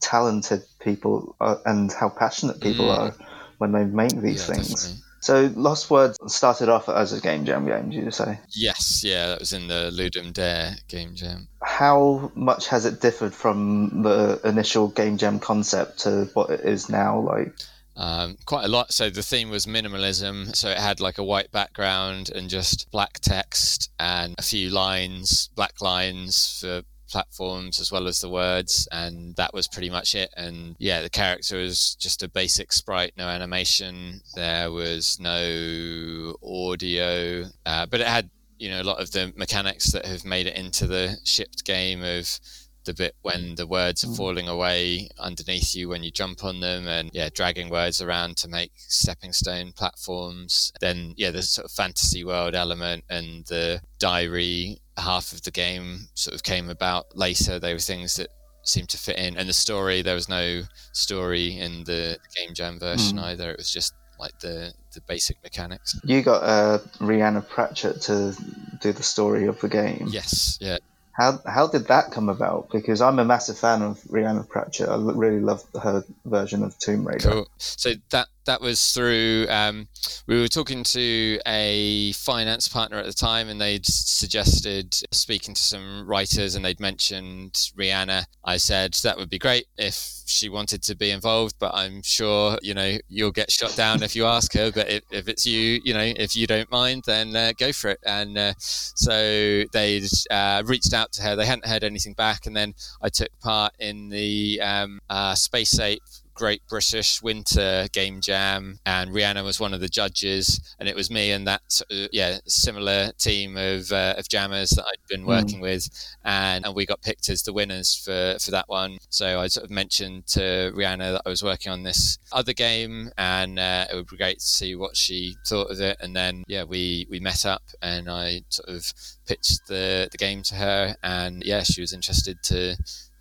[0.00, 2.98] talented people are and how passionate people Mm.
[2.98, 3.14] are
[3.58, 4.70] when they make these Yeah, things.
[4.70, 5.04] definitely.
[5.22, 8.40] So Lost Words started off as a game jam game, did you say?
[8.56, 11.48] Yes, yeah, that was in the Ludum Dare game jam.
[11.62, 16.88] How much has it differed from the initial game jam concept to what it is
[16.88, 17.20] now?
[17.20, 17.52] Like,
[17.96, 18.94] um, quite a lot.
[18.94, 20.56] So the theme was minimalism.
[20.56, 25.50] So it had like a white background and just black text and a few lines,
[25.54, 26.80] black lines for
[27.10, 30.30] platforms as well as the words and that was pretty much it.
[30.36, 34.20] And yeah the character was just a basic sprite no animation.
[34.34, 39.92] There was no audio uh, but it had you know a lot of the mechanics
[39.92, 42.38] that have made it into the shipped game of
[42.84, 44.16] the bit when the words are Mm.
[44.16, 48.48] falling away underneath you when you jump on them and yeah dragging words around to
[48.48, 50.72] make stepping stone platforms.
[50.80, 56.08] Then yeah there's sort of fantasy world element and the diary half of the game
[56.14, 58.28] sort of came about later they were things that
[58.62, 62.78] seemed to fit in and the story there was no story in the game jam
[62.78, 63.22] version Mm.
[63.24, 68.34] either it was just like the the basic mechanics you got uh, Rhianna Pratchett to
[68.82, 70.06] do the story of the game.
[70.10, 70.76] yes yeah
[71.12, 72.70] How how did that come about?
[72.70, 74.88] Because I'm a massive fan of Rhianna Pratchett.
[74.88, 77.30] I really love her version of Tomb Raider.
[77.30, 77.46] Cool.
[77.58, 79.46] So that that was through.
[79.48, 79.86] Um,
[80.26, 85.62] we were talking to a finance partner at the time, and they'd suggested speaking to
[85.62, 88.24] some writers, and they'd mentioned Rhianna.
[88.44, 92.58] I said that would be great if she wanted to be involved, but I'm sure
[92.60, 94.72] you know you'll get shot down if you ask her.
[94.72, 97.90] But if, if it's you, you know, if you don't mind, then uh, go for
[97.90, 98.00] it.
[98.04, 101.36] And uh, so they'd uh, reached out to her.
[101.36, 105.78] They hadn't heard anything back, and then I took part in the um, uh, Space
[105.78, 106.02] Ape
[106.40, 111.10] Great British Winter Game Jam, and Rhianna was one of the judges, and it was
[111.10, 115.26] me and that of, yeah similar team of uh, of jammers that I'd been Mm.
[115.26, 115.90] working with,
[116.24, 118.96] and, and we got picked as the winners for for that one.
[119.10, 123.10] So I sort of mentioned to Rhianna that I was working on this other game,
[123.18, 126.44] and uh, it would be great to see what she thought of it, and then
[126.48, 128.90] yeah we we met up, and I sort of
[129.26, 132.76] pitched the the game to her, and yeah she was interested to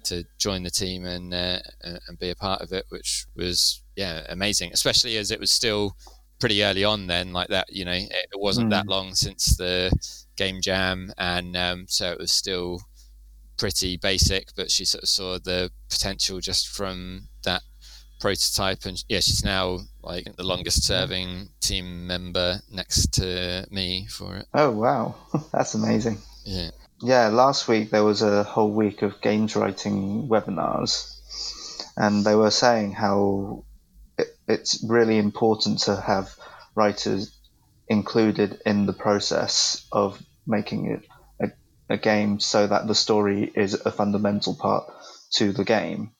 [0.05, 4.23] to join the team and uh, and be a part of it, which was yeah,
[4.29, 4.71] amazing.
[4.73, 5.95] Especially as it was still
[6.39, 7.67] pretty early on then, like that.
[7.69, 8.71] You know, it wasn't mm.
[8.71, 9.91] that long since the
[10.35, 12.81] game jam, and um, so it was still
[13.57, 14.49] pretty basic.
[14.55, 17.61] But she sort of saw the potential just from that
[18.19, 24.37] prototype, and yeah, she's now like the longest serving team member next to me for
[24.37, 24.47] it.
[24.53, 25.15] Oh wow,
[25.51, 26.19] that's amazing.
[26.45, 26.71] Yeah.
[27.01, 31.15] Yeah, last week there was a whole week of games writing webinars,
[31.95, 33.63] and they were saying how
[34.17, 36.29] it, it's really important to have
[36.75, 37.37] writers
[37.87, 41.05] included in the process of making it
[41.41, 44.91] a, a game so that the story is a fundamental part
[45.31, 46.11] to the game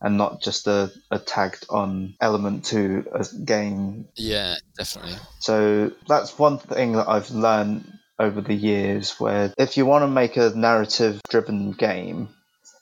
[0.00, 4.06] and not just a, a tagged on element to a game.
[4.16, 5.16] Yeah, definitely.
[5.40, 10.08] So that's one thing that I've learned over the years where if you want to
[10.08, 12.28] make a narrative driven game,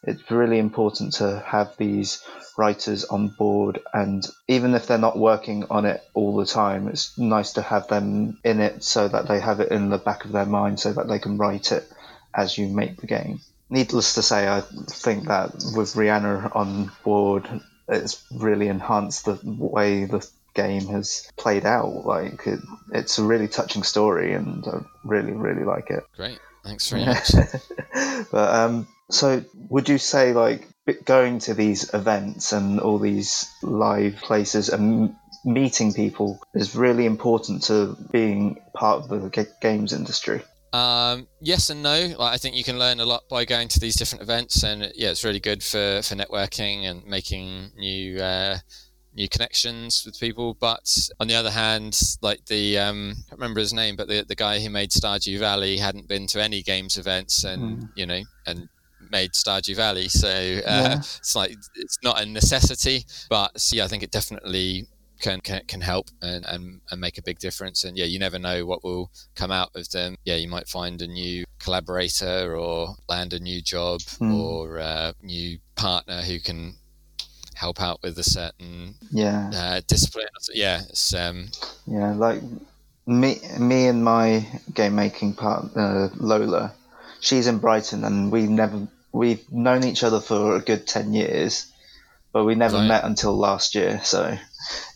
[0.06, 2.22] it's really important to have these
[2.56, 7.18] writers on board and even if they're not working on it all the time it's
[7.18, 10.32] nice to have them in it so that they have it in the back of
[10.32, 11.90] their mind so that they can write it
[12.32, 13.40] as you make the game.
[13.70, 17.48] Needless to say i think that with Rhianna on board
[17.88, 22.60] it's really enhanced the way the game has played out like it,
[22.92, 27.30] it's a really touching story and i really really like it great thanks very much
[28.30, 30.68] but um so, would you say like
[31.04, 35.14] going to these events and all these live places and
[35.44, 40.42] meeting people is really important to being part of the games industry?
[40.72, 42.14] Um, yes and no.
[42.18, 44.90] Like, I think you can learn a lot by going to these different events, and
[44.96, 48.58] yeah, it's really good for, for networking and making new uh,
[49.14, 50.54] new connections with people.
[50.54, 54.24] But on the other hand, like the um, I can't remember his name, but the
[54.26, 57.88] the guy who made Stardew Valley hadn't been to any games events, and mm.
[57.94, 58.68] you know, and
[59.10, 60.08] made Stardew Valley.
[60.08, 60.98] So uh, yeah.
[60.98, 64.86] it's like it's not a necessity, but yeah, I think it definitely
[65.20, 67.84] can can, can help and, and, and make a big difference.
[67.84, 70.16] And yeah, you never know what will come out of them.
[70.24, 74.34] Yeah, you might find a new collaborator or land a new job mm.
[74.34, 76.76] or a new partner who can
[77.54, 80.26] help out with a certain yeah uh, discipline.
[80.52, 81.48] Yeah, it's um,
[81.86, 82.42] yeah like
[83.06, 86.72] me me and my game making partner Lola.
[87.20, 91.72] She's in Brighton, and we never we've known each other for a good 10 years,
[92.32, 92.88] but we never right.
[92.88, 94.00] met until last year.
[94.02, 94.36] So,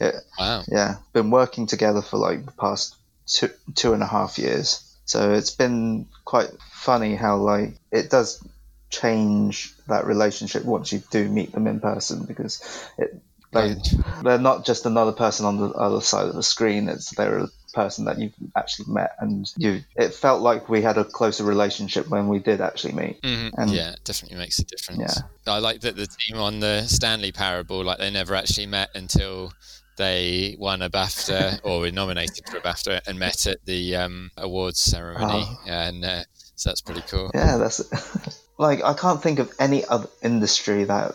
[0.01, 0.64] it, wow.
[0.68, 4.83] yeah, been working together for like the past two, two and a half years.
[5.05, 8.44] So it's been quite funny how like it does
[8.90, 12.62] change that relationship once you do meet them in person because
[12.96, 13.20] it
[13.53, 13.77] they,
[14.22, 16.88] they're not just another person on the other side of the screen.
[16.88, 19.81] It's they're a person that you've actually met, and you.
[19.96, 23.22] It felt like we had a closer relationship when we did actually meet.
[23.22, 23.61] Mm-hmm.
[23.61, 25.22] And yeah, it definitely makes a difference.
[25.46, 28.90] Yeah, I like that the team on the Stanley Parable, like they never actually met
[28.94, 29.53] until
[29.96, 34.31] they won a BAFTA or were nominated for a BAFTA and met at the um,
[34.37, 35.61] awards ceremony, oh.
[35.66, 36.22] and uh,
[36.55, 37.31] so that's pretty cool.
[37.35, 41.14] Yeah, that's like I can't think of any other industry that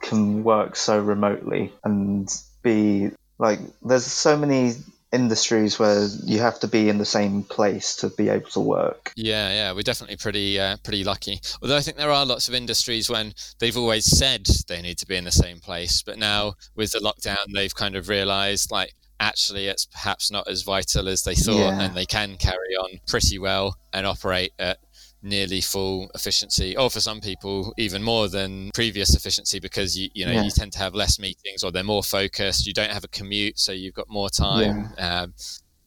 [0.00, 2.28] can work so remotely and
[2.62, 4.74] be like there's so many
[5.12, 9.12] industries where you have to be in the same place to be able to work.
[9.14, 11.40] Yeah, yeah, we're definitely pretty uh, pretty lucky.
[11.60, 15.06] Although I think there are lots of industries when they've always said they need to
[15.06, 18.94] be in the same place, but now with the lockdown, they've kind of realised like
[19.20, 21.80] actually it's perhaps not as vital as they thought, yeah.
[21.80, 24.78] and they can carry on pretty well and operate at
[25.22, 30.26] nearly full efficiency or for some people even more than previous efficiency because you you
[30.26, 30.42] know yeah.
[30.42, 33.58] you tend to have less meetings or they're more focused you don't have a commute
[33.58, 35.22] so you've got more time yeah.
[35.22, 35.34] um,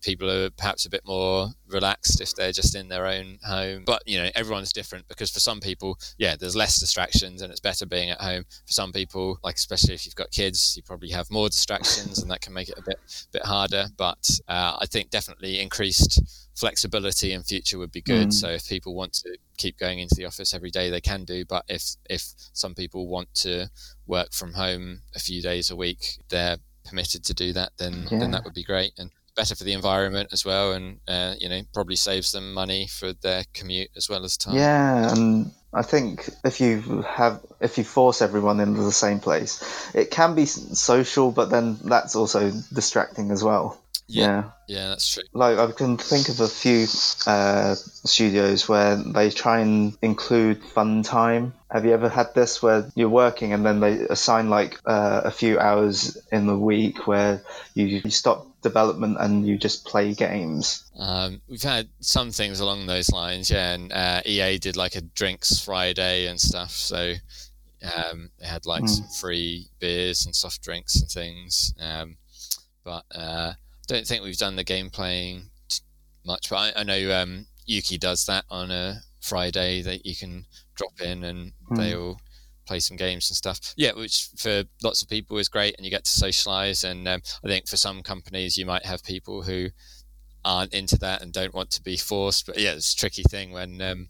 [0.05, 4.03] people are perhaps a bit more relaxed if they're just in their own home but
[4.05, 7.87] you know everyone's different because for some people yeah there's less distractions and it's better
[7.87, 11.29] being at home for some people like especially if you've got kids you probably have
[11.31, 12.99] more distractions and that can make it a bit
[13.33, 18.29] bit harder but uh, i think definitely increased flexibility in future would be good.
[18.29, 18.33] Mm.
[18.33, 21.45] So if people want to keep going into the office every day, they can do.
[21.45, 23.69] But if if some people want to
[24.07, 27.73] work from home a few days a week, they're permitted to do that.
[27.77, 28.19] Then yeah.
[28.19, 30.71] then that would be great and better for the environment as well.
[30.71, 34.55] And uh, you know probably saves them money for their commute as well as time.
[34.55, 39.91] Yeah, and I think if you have if you force everyone into the same place,
[39.93, 43.77] it can be social, but then that's also distracting as well.
[44.07, 45.23] Yeah, yeah, that's true.
[45.33, 46.83] Like I can think of a few
[47.25, 51.53] uh, studios where they try and include fun time.
[51.71, 55.31] Have you ever had this where you're working and then they assign like uh, a
[55.31, 57.41] few hours in the week where
[57.73, 60.83] you, you stop development and you just play games?
[60.97, 63.73] Um, we've had some things along those lines, yeah.
[63.73, 66.71] And uh, EA did like a drinks Friday and stuff.
[66.71, 67.15] So
[67.85, 68.89] Um, they had like mm.
[68.89, 71.73] some free beers and soft drinks and things.
[71.79, 72.17] Um,
[72.83, 73.53] but uh,
[73.87, 75.79] don't think we've done the game playing t-
[76.25, 76.49] much.
[76.49, 80.99] But I, I know um, Yuki does that on a Friday that you can drop
[81.01, 81.77] in and mm.
[81.77, 82.19] they all
[82.65, 83.73] play some games and stuff.
[83.77, 86.83] Yeah, which for lots of people is great, and you get to socialize.
[86.83, 89.69] And um, I think for some companies, you might have people who
[90.43, 92.45] aren't into that and don't want to be forced.
[92.45, 94.09] But yeah, it's a tricky thing when um,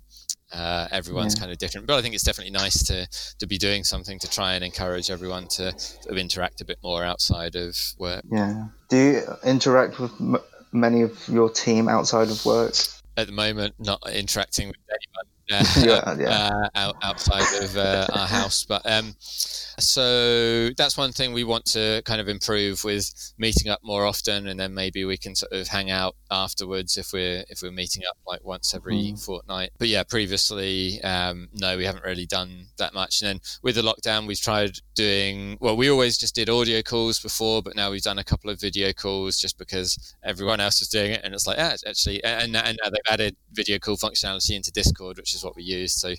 [0.54, 1.42] uh, everyone's yeah.
[1.42, 1.88] kind of different.
[1.88, 3.08] But I think it's definitely nice to
[3.40, 6.80] to be doing something to try and encourage everyone to sort of interact a bit
[6.84, 8.24] more outside of work.
[8.32, 8.68] Yeah.
[8.90, 10.38] Do you interact with m-
[10.72, 12.76] many of your team outside of work?
[13.18, 16.30] At the moment, not interacting with anyone uh, yeah, yeah.
[16.30, 18.64] Uh, out, outside of uh, our house.
[18.64, 23.80] But um, so that's one thing we want to kind of improve with meeting up
[23.84, 27.62] more often, and then maybe we can sort of hang out afterwards if we're if
[27.62, 29.24] we're meeting up like once every mm.
[29.26, 29.72] fortnight.
[29.78, 33.22] But yeah, previously, um, no, we haven't really done that much.
[33.22, 35.78] And then with the lockdown, we've tried doing well.
[35.78, 38.94] We always just did audio calls before, but now we've done a couple of video
[38.94, 42.80] calls just because everyone else was doing it, and it's like, yeah, actually, and, and
[42.82, 45.94] now they've added video call functionality into Discord, which is what we use.
[45.94, 46.10] So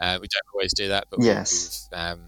[0.00, 1.88] uh, we don't always do that, but yes.
[1.90, 2.20] we've um,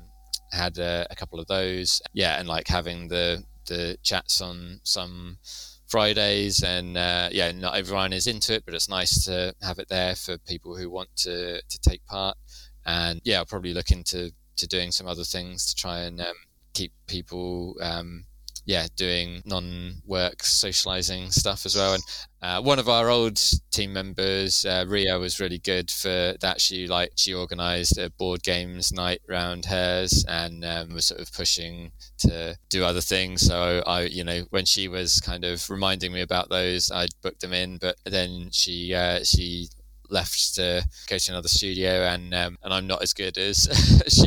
[0.51, 2.03] had a, a, couple of those.
[2.13, 5.39] Yeah, and like having the the chats on some
[5.87, 9.89] Fridays, and uh, yeah, not everyone is into it, but it's nice to have it
[9.89, 12.37] there for people who want to to take part.
[12.85, 16.35] And yeah, I'll probably look into to doing some other things to try and um,
[16.75, 18.25] keep people um,
[18.65, 21.95] yeah, doing non-work socializing stuff as well.
[21.95, 22.03] And
[22.41, 23.41] uh, one of our old
[23.71, 26.61] team members, uh, Ria, was really good for that.
[26.61, 31.33] She like she organised a board games night round hers and um, was sort of
[31.33, 33.43] pushing to do other things.
[33.43, 37.41] So I, you know, when she was kind of reminding me about those, I booked
[37.41, 37.79] them in.
[37.79, 39.69] But then she uh, she
[40.13, 43.69] left to go to another studio, and um, and I'm not as good as
[44.09, 44.27] she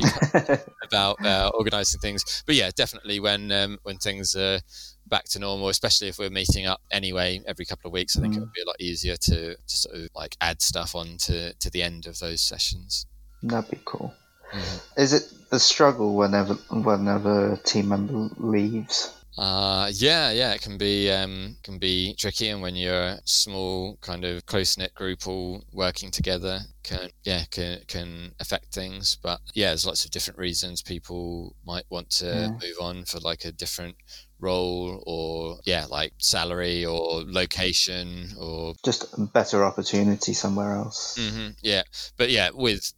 [0.83, 2.43] about uh, organising things.
[2.45, 4.59] But yeah, definitely when um, when things are
[5.07, 8.33] back to normal, especially if we're meeting up anyway every couple of weeks, I think
[8.33, 8.37] mm.
[8.37, 11.53] it would be a lot easier to, to sort of like add stuff on to,
[11.53, 13.05] to the end of those sessions.
[13.43, 14.13] That'd be cool.
[14.51, 14.81] Mm.
[14.97, 19.13] Is it a struggle whenever whenever a team member leaves?
[19.37, 23.97] Uh, yeah, yeah, it can be um, can be tricky, and when you're a small
[24.01, 29.17] kind of close knit group all working together, can yeah can can affect things.
[29.21, 32.47] But yeah, there's lots of different reasons people might want to yeah.
[32.49, 33.95] move on for like a different
[34.39, 41.83] role or yeah like salary or location or just better opportunity somewhere else mm-hmm, yeah
[42.17, 42.91] but yeah with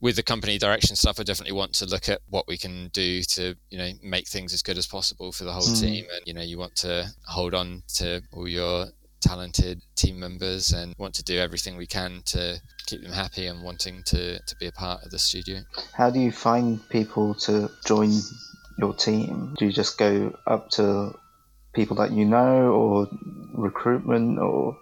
[0.00, 3.22] with the company direction stuff, I definitely want to look at what we can do
[3.22, 5.80] to, you know, make things as good as possible for the whole mm.
[5.80, 6.06] team.
[6.12, 8.86] And, you know, you want to hold on to all your
[9.20, 13.62] talented team members and want to do everything we can to keep them happy and
[13.62, 15.60] wanting to, to be a part of the studio.
[15.92, 18.12] How do you find people to join
[18.78, 19.54] your team?
[19.58, 21.18] Do you just go up to
[21.72, 23.08] people that you know or
[23.52, 24.78] recruitment or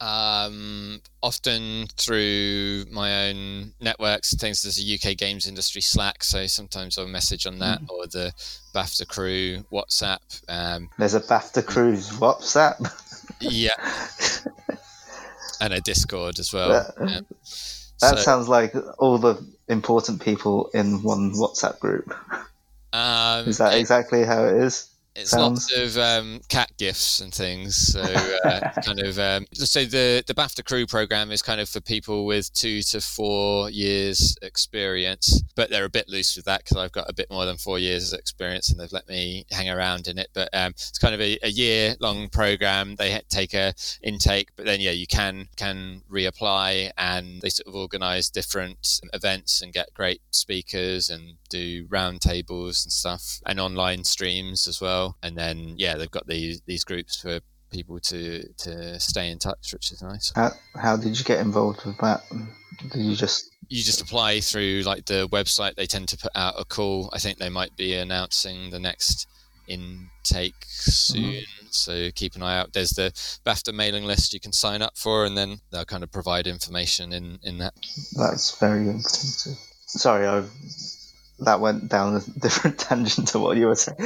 [0.00, 4.62] um, often through my own networks and things.
[4.62, 7.90] There's a UK games industry Slack, so sometimes I'll message on that, mm.
[7.90, 8.32] or the
[8.74, 10.42] BAFTA crew WhatsApp.
[10.48, 12.78] Um, There's a BAFTA crew's WhatsApp.
[13.40, 13.70] yeah,
[15.60, 16.68] and a Discord as well.
[16.70, 17.20] That, yeah.
[18.00, 22.14] that so, sounds like all the important people in one WhatsApp group.
[22.92, 24.89] Um, is that it, exactly how it is?
[25.16, 25.70] It's Sounds...
[25.72, 27.76] lots of um, cat gifts and things.
[27.76, 31.80] So uh, kind of um, so the the BAFTA Crew program is kind of for
[31.80, 36.76] people with two to four years experience, but they're a bit loose with that because
[36.76, 40.06] I've got a bit more than four years experience and they've let me hang around
[40.06, 40.28] in it.
[40.32, 42.94] But um, it's kind of a, a year long program.
[42.96, 47.74] They take a intake, but then yeah, you can can reapply and they sort of
[47.74, 54.68] organise different events and get great speakers and do roundtables and stuff and online streams
[54.68, 54.99] as well.
[55.22, 57.40] And then yeah, they've got these these groups for
[57.70, 60.32] people to to stay in touch, which is nice.
[60.34, 62.22] How, how did you get involved with that?
[62.92, 65.76] Did you just you just apply through like the website?
[65.76, 67.10] They tend to put out a call.
[67.12, 69.26] I think they might be announcing the next
[69.68, 71.22] intake soon.
[71.22, 71.66] Mm-hmm.
[71.70, 72.72] So keep an eye out.
[72.72, 73.12] There's the
[73.46, 77.12] BAFTA mailing list you can sign up for, and then they'll kind of provide information
[77.12, 77.74] in in that.
[78.16, 79.58] That's very informative.
[79.86, 80.44] Sorry, I
[81.40, 83.98] that went down a different tangent to what you were saying.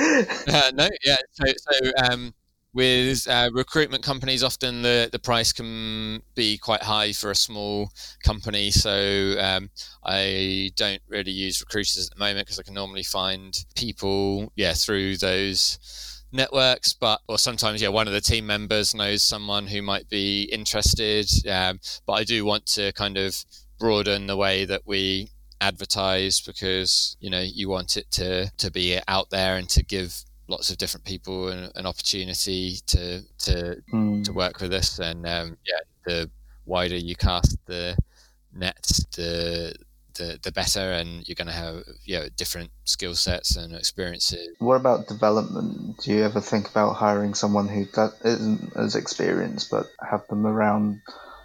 [0.48, 1.16] uh, no, yeah.
[1.32, 2.34] So, so um,
[2.74, 7.90] with uh, recruitment companies, often the, the price can be quite high for a small
[8.24, 8.70] company.
[8.70, 9.70] So um,
[10.04, 14.74] I don't really use recruiters at the moment because I can normally find people, yeah,
[14.74, 15.78] through those
[16.32, 20.42] networks but or sometimes yeah one of the team members knows someone who might be
[20.52, 23.44] interested um, but i do want to kind of
[23.78, 25.28] broaden the way that we
[25.68, 30.10] advertised because you know you want it to to be out there and to give
[30.46, 34.24] lots of different people an, an opportunity to to Mm.
[34.24, 36.30] to work with us and um, yeah the
[36.66, 37.96] wider you cast the
[38.52, 38.84] net
[39.16, 39.74] the
[40.18, 44.48] the, the better and you're going to have you know different skill sets and experiences
[44.58, 45.98] What about development?
[46.02, 50.46] Do you ever think about hiring someone who that isn't as experienced but have them
[50.46, 51.00] around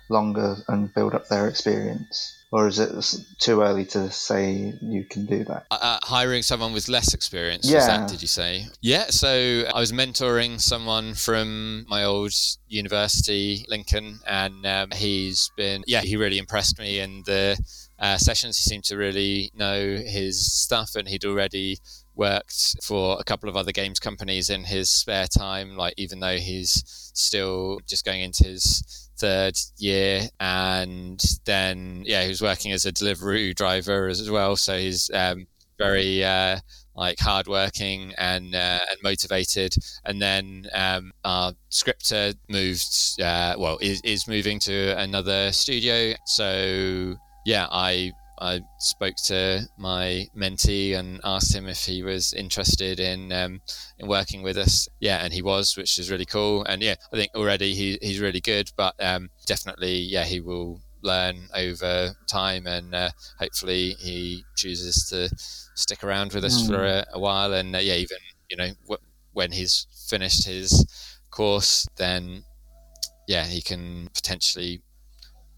[0.09, 2.17] longer and build up their experience?
[2.51, 2.91] Or is it
[3.39, 5.67] too early to say you can do that?
[5.69, 7.85] uh, hiring someone with less experience Yeah.
[7.85, 12.33] that did you say yeah so i was mentoring someone from my old
[12.67, 17.57] university lincoln and um, he's been yeah he really impressed me in the
[17.99, 21.77] uh, sessions he seemed to really know his stuff and he'd already
[22.15, 26.37] worked for a couple of other games companies in his spare time like even though
[26.37, 26.83] he's
[27.13, 32.91] still just going into his third year and then yeah he was working as a
[32.91, 35.45] delivery driver as, well so he's um,
[35.79, 36.59] very uh,
[36.99, 39.73] like hardworking and uh, and motivated.
[40.05, 46.15] And then um, our scripter moved, uh, well, is, is moving to another studio.
[46.25, 47.15] So
[47.45, 53.31] yeah, I I spoke to my mentee and asked him if he was interested in
[53.31, 53.61] um,
[53.97, 54.87] in working with us.
[54.99, 56.63] Yeah, and he was, which is really cool.
[56.65, 60.81] And yeah, I think already he, he's really good, but um, definitely, yeah, he will
[61.01, 63.09] learn over time, and uh,
[63.39, 65.29] hopefully he chooses to
[65.75, 66.67] stick around with us Mm.
[66.67, 67.53] for a, a while.
[67.53, 68.17] And uh, yeah, even
[68.49, 69.01] you know w-
[69.33, 70.85] when he's finished his
[71.29, 72.43] course, then
[73.27, 74.81] yeah, he can potentially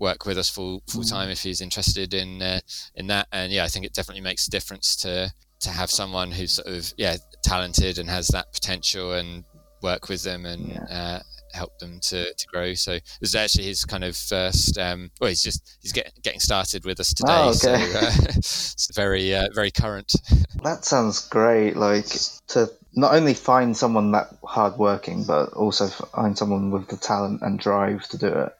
[0.01, 2.59] work with us full full time if he's interested in uh,
[2.95, 3.27] in that.
[3.31, 5.31] And yeah, I think it definitely makes a difference to
[5.61, 9.45] to have someone who's sort of yeah talented and has that potential and
[9.81, 10.83] work with them and Yeah.
[10.89, 11.19] uh,
[11.53, 12.73] help them to, to grow.
[12.75, 14.77] So this is actually his kind of first.
[14.77, 17.33] Um, well, he's just he's get, getting started with us today.
[17.35, 17.55] Oh, okay.
[17.55, 20.11] So uh, it's very uh, very current.
[20.63, 21.75] That sounds great.
[21.75, 22.05] Like
[22.49, 27.57] to not only find someone that hardworking, but also find someone with the talent and
[27.59, 28.53] drive to do it.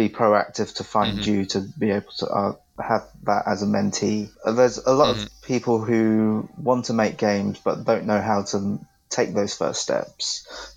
[0.00, 1.26] Be proactive, to find Mhm.
[1.26, 4.30] you, to be able to uh, have that as a mentee.
[4.46, 5.24] Uh, There's a lot Mhm.
[5.24, 8.78] of people who want to make games but don't know how to
[9.10, 10.24] take those first steps.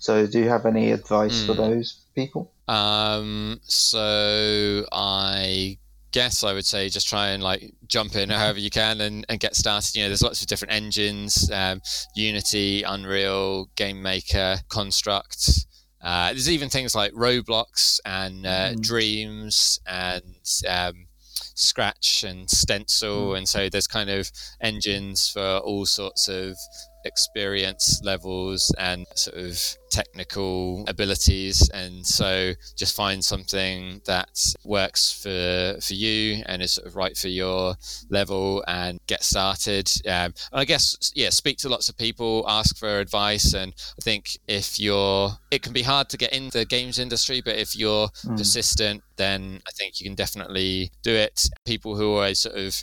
[0.00, 1.62] So, do you have any advice for Mm.
[1.64, 2.52] those people?
[2.68, 5.78] Um, so I
[6.12, 9.40] guess I would say just try and like jump in however you can and, and
[9.40, 9.94] get started.
[9.96, 11.80] You know, there's lots of different engines: um,
[12.14, 15.66] Unity, Unreal, Game Maker, Construct.
[16.04, 18.82] Uh, there's even things like Roblox and uh, Mm.
[18.82, 20.22] Dreams and
[20.68, 21.06] um,
[21.54, 23.36] Scratch and Stencyl, Mm.
[23.38, 24.30] and so there's kind of
[24.60, 26.56] engines for all sorts of
[27.04, 31.68] experience levels and sort of technical abilities.
[31.72, 34.28] And so just find something that
[34.64, 37.76] works for for you and is sort of right for your
[38.10, 39.90] level and get started.
[40.06, 43.54] Um, and i guess yeah speak to lots of people ask for advice.
[43.54, 47.40] And i think if you're it can be hard to get in the games industry
[47.44, 48.36] but if you're Mm.
[48.38, 51.48] persistent then i think you can definitely do it.
[51.64, 52.82] People who always sort of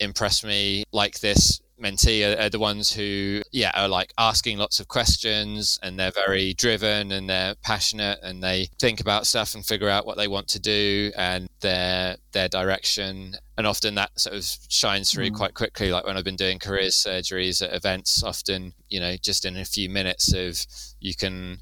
[0.00, 4.78] impress me like this mentee are, are the ones who yeah are like asking lots
[4.78, 9.64] of questions and they're very driven and they're passionate and they think about stuff and
[9.66, 14.36] figure out what they want to do and their their direction and often that sort
[14.36, 15.36] of shines through Mm.
[15.36, 19.44] quite quickly like when i've been doing careers surgeries at events often you know just
[19.44, 20.64] in a few minutes of
[21.00, 21.58] you can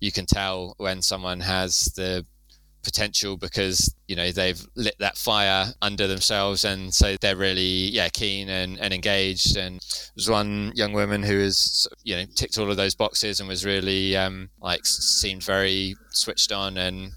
[0.00, 2.24] you can tell when someone has the
[2.82, 6.64] potential because you know they've lit that fire under themselves.
[6.64, 9.56] And so they're really yeah keen and, and engaged.
[9.56, 9.80] And
[10.16, 13.64] there's one young woman who was you know ticked all of those boxes and was
[13.64, 17.12] really um like seemed very switched on and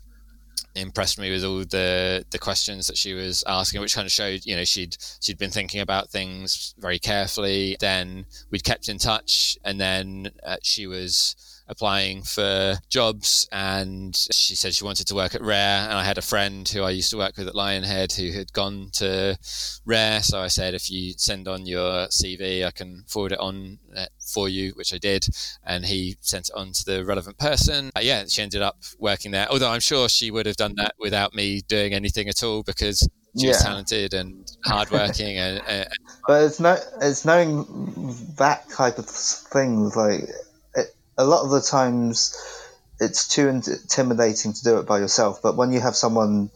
[0.75, 4.45] impressed me with all the the questions that she was asking which kind of showed
[4.45, 7.75] you know she'd she'd been thinking about things very carefully.
[7.79, 11.35] Then we'd kept in touch and then uh, she was
[11.71, 16.17] applying for jobs and she said she wanted to work at Rare and I had
[16.17, 19.37] a friend who I used to work with at Lionhead who had gone to
[19.85, 23.79] Rare so I said if you send on your CV I can forward it on
[23.95, 25.25] uh, for you which I did
[25.65, 29.31] and he sent it on to the relevant person uh, yeah she ended up working
[29.31, 32.63] there although I'm sure she would have done that without me doing anything at all
[32.63, 33.07] because
[33.39, 35.87] she was talented and hardworking and, and
[36.27, 37.63] But it's no, it's knowing
[38.37, 39.89] that type of thing.
[39.89, 40.29] Like
[41.21, 42.35] a lot of the times,
[42.99, 45.41] it's too intimidating to do it by yourself.
[45.41, 46.51] But when you have someone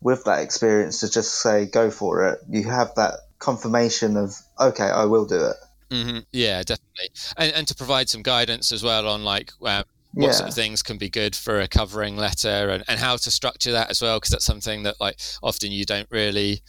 [0.00, 4.84] with that experience to just say go for it, you have that confirmation of okay,
[4.84, 5.56] I will do it.
[5.90, 10.28] hmm Yeah, definitely, and and to provide some guidance as well on like um, what
[10.28, 10.32] Yeah.
[10.32, 13.72] sort of things can be good for a covering letter and, and how to structure
[13.72, 16.62] that as well, because that's something that like often you don't really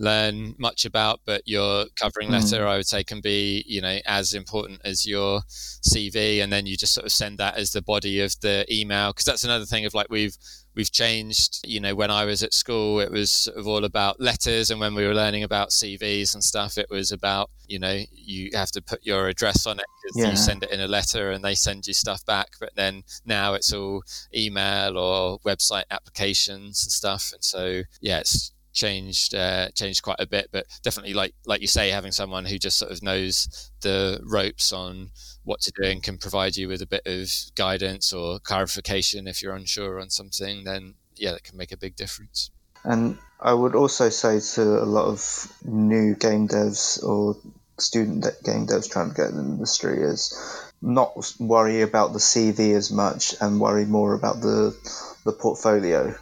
[0.00, 2.32] learn much about, but your covering Mm.
[2.32, 6.66] letter, I would say, can be you know as important as your CV, and then
[6.66, 9.66] you just sort of send that as the body of the email because that's another
[9.66, 10.36] thing of like we've
[10.74, 11.60] we've changed.
[11.66, 14.80] You know, when I was at school, it was sort of all about letters, and
[14.80, 18.70] when we were learning about CVs and stuff, it was about you know you have
[18.72, 20.30] to put your address on it because Yeah.
[20.30, 22.48] you send it in a letter and they send you stuff back.
[22.58, 24.02] But then now it's all
[24.34, 30.26] email or website applications and stuff, and so yeah, it's changed uh, changed quite a
[30.26, 30.48] bit.
[30.52, 34.72] But definitely, like like you say, having someone who just sort of knows the ropes
[34.72, 35.10] on
[35.44, 39.42] what to do and can provide you with a bit of guidance or clarification if
[39.42, 42.50] you're unsure on something, then yeah, that can make a big difference.
[42.84, 47.36] And I would also say to a lot of new game devs or
[47.78, 50.34] student de- game devs trying to get in the industry is
[50.82, 54.76] not worry about the CV as much and worry more about the
[55.24, 56.14] the portfolio.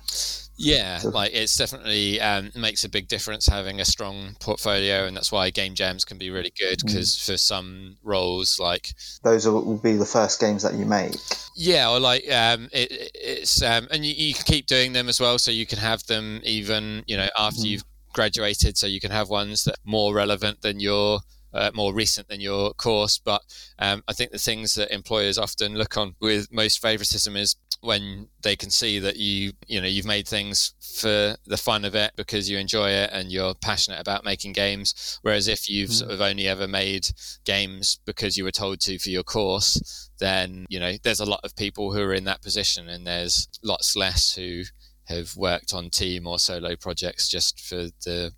[0.61, 5.31] Yeah, like it's definitely um, makes a big difference having a strong portfolio, and that's
[5.31, 8.93] why game jams can be really good because for some roles, like
[9.23, 11.15] Those will be the first games that you make.
[11.55, 15.09] yeah, or like um, it, it- it's um, and you, you can keep doing them
[15.09, 17.67] as well, so you can have them even you know after Mhm.
[17.67, 21.21] you've graduated, so you can have ones that are more relevant than your
[21.55, 23.19] uh, more recent than your course.
[23.19, 23.43] But
[23.79, 28.29] um, I think the things that employers often look on with most favoritism is when
[28.43, 32.13] they can see that you you know you've made things for the fun of it
[32.17, 35.99] because you enjoy it and you're passionate about making games whereas if you've Mm.
[35.99, 37.09] sort of only ever made
[37.45, 41.41] games because you were told to for your course then you know there's a lot
[41.45, 44.63] of people who are in that position and there's lots less who
[45.05, 48.33] have worked on team or solo projects just for the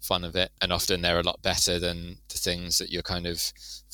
[0.00, 3.26] fun of it and often they're a lot better than the things that you're kind
[3.26, 3.40] of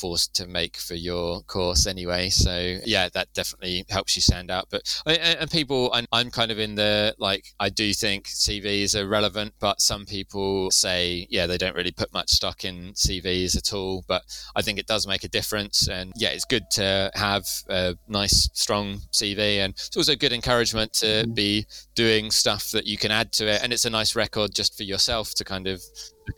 [0.00, 2.28] forced to make for your course anyway.
[2.30, 4.66] So yeah that definitely helps you stand out.
[4.70, 9.06] But and people I'm, I'm kind of in the like i do think cvs are
[9.06, 13.72] relevant but some people say yeah they don't really put much stock in cvs at
[13.72, 14.04] all.
[14.06, 14.22] But
[14.56, 15.88] i think it does make a difference.
[15.88, 20.92] And yeah it's good to have a nice strong cv and it's also good encouragement
[20.94, 21.32] to mm-hmm.
[21.32, 23.62] be doing stuff that you can add to it.
[23.62, 25.82] And it's a nice record just for yourself to kind of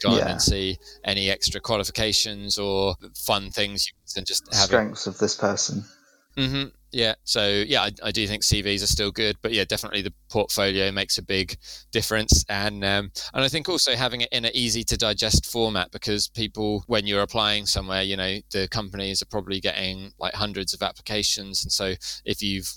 [0.06, 0.30] on Yeah.
[0.30, 5.18] and see any extra qualifications or fun things you can just have it Strengths of
[5.18, 5.84] this person.
[6.36, 7.14] hmm Yeah.
[7.24, 10.90] So yeah, I, I do think CVs are still good, but yeah, definitely the portfolio
[10.92, 11.56] makes a big
[11.90, 15.90] difference, and um, and I think also having it in an easy to digest format
[15.90, 20.74] because people, when you're applying somewhere, you know, the companies are probably getting like hundreds
[20.74, 22.70] of applications, and so if you've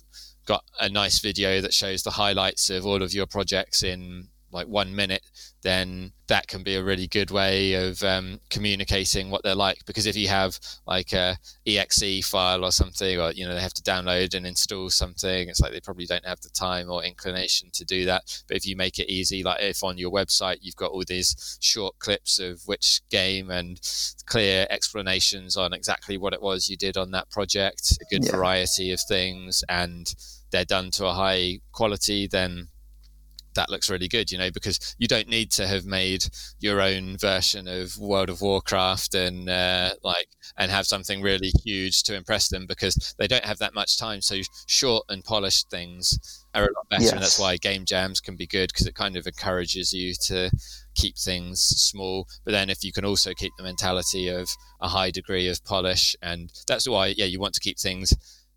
[0.46, 4.68] got a nice video that shows the highlights of all of your projects in like
[4.68, 5.22] one minute,
[5.62, 9.86] then that can be a really good way of um, communicating what they're like.
[9.86, 11.38] Because if you have like a
[11.68, 15.60] exe file or something, or you know they have to download and install something, it's
[15.60, 18.44] like they probably don't have the time or inclination to do that.
[18.48, 21.58] But if you make it easy, like if on your website you've got all these
[21.62, 23.80] short clips of which game and
[24.26, 28.32] clear explanations on exactly what it was you did on that project, a good Yeah.
[28.32, 30.14] variety of things, and
[30.52, 32.70] they're done to a high quality, then
[33.56, 36.26] that looks really good, you know, because you don't need to have made
[36.60, 40.28] your own version of World of Warcraft and uh, like
[40.58, 44.22] and have something really huge to impress them because they don't have that much time.
[44.22, 44.38] So
[44.68, 48.48] short and polished things are a lot better, and that's why game jams can be
[48.48, 50.50] good because it kind of encourages you to
[50.96, 52.28] keep things small.
[52.44, 54.50] But then if you can also keep the mentality of
[54.82, 58.14] a high degree of polish, and that's why yeah you want to keep things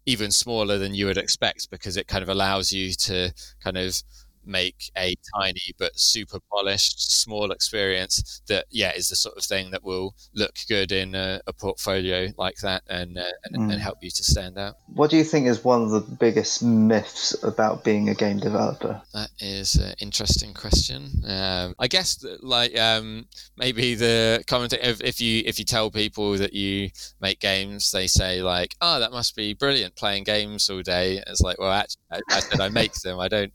[0.09, 3.30] even smaller than you would expect because it kind of allows you to
[3.62, 4.03] kind of
[4.49, 9.70] make a tiny but super polished small experience that yeah is the sort of thing
[9.70, 13.72] that will look good in a, a portfolio like that and, uh, and Mm.
[13.72, 16.62] and help you to stand out What do you think is one of the biggest
[16.62, 19.03] myths about being a game developer?
[19.14, 21.11] That is an interesting question.
[21.26, 23.26] Um, I guess that, like um,
[23.57, 26.90] maybe the comment if, if you if you tell people that you
[27.20, 31.40] make games, they say like, "Oh, that must be brilliant playing games all day." It's
[31.40, 33.18] like, well, actually, I, I said I make them.
[33.18, 33.53] I don't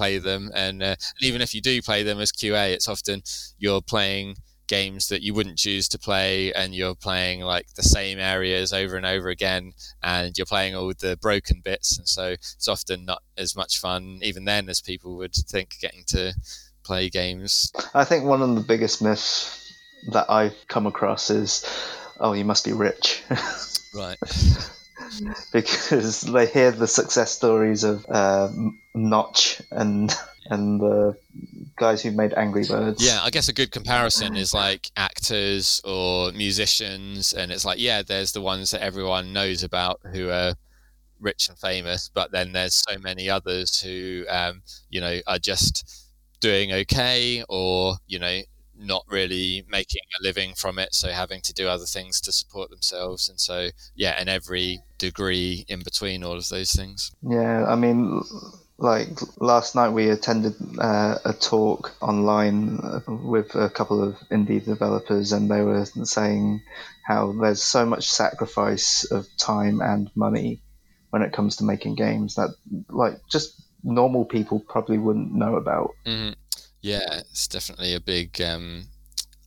[0.00, 3.22] play them, and, uh, and even if you do play them as QA, it's often
[3.58, 4.36] you're playing
[4.66, 8.96] games that you wouldn't choose to play and you're playing like the same areas over
[8.96, 9.72] and over again
[10.02, 14.20] and you're playing all the broken bits and so it's often not as much fun
[14.22, 16.32] even then as people would think getting to
[16.84, 19.74] play games I think one of the biggest myths
[20.12, 21.66] that I've come across is,
[22.20, 23.24] oh, you must be rich.
[23.94, 24.18] right
[25.52, 28.48] because they hear the success stories of uh,
[28.94, 30.14] Notch and
[30.46, 31.16] and the
[31.76, 33.04] guys who made Angry Birds.
[33.04, 38.02] yeah i guess a good comparison is like actors or musicians and it's like yeah
[38.02, 40.54] there's the ones that everyone knows about who are
[41.20, 46.06] rich and famous but then there's so many others who um, you know are just
[46.40, 48.40] doing okay or you know
[48.80, 52.70] not really making a living from it, so having to do other things to support
[52.70, 57.12] themselves, and so yeah, and every degree in between all of those things.
[57.22, 58.22] Yeah, I mean,
[58.80, 59.10] like
[59.40, 65.50] last night we attended uh, a talk online with a couple of indie developers and
[65.50, 66.62] they were saying
[67.06, 70.62] how there's so much sacrifice of time and money
[71.10, 72.54] when it comes to making games that
[72.88, 76.32] like just normal people probably wouldn't know about mm-hmm.
[76.80, 78.84] yeah it's definitely a big um,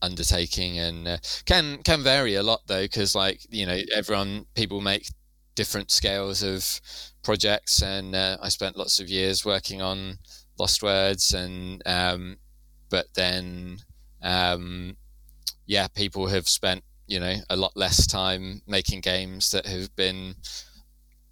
[0.00, 4.80] undertaking and uh, can can vary a lot though because like you know everyone people
[4.80, 5.08] make
[5.54, 6.80] different scales of
[7.22, 10.18] projects, and uh, I spent lots of years working on
[10.58, 12.36] Lost Words, and um,
[12.90, 13.78] but then
[14.22, 14.96] um,
[15.66, 20.34] yeah, people have spent you know a lot less time making games that have been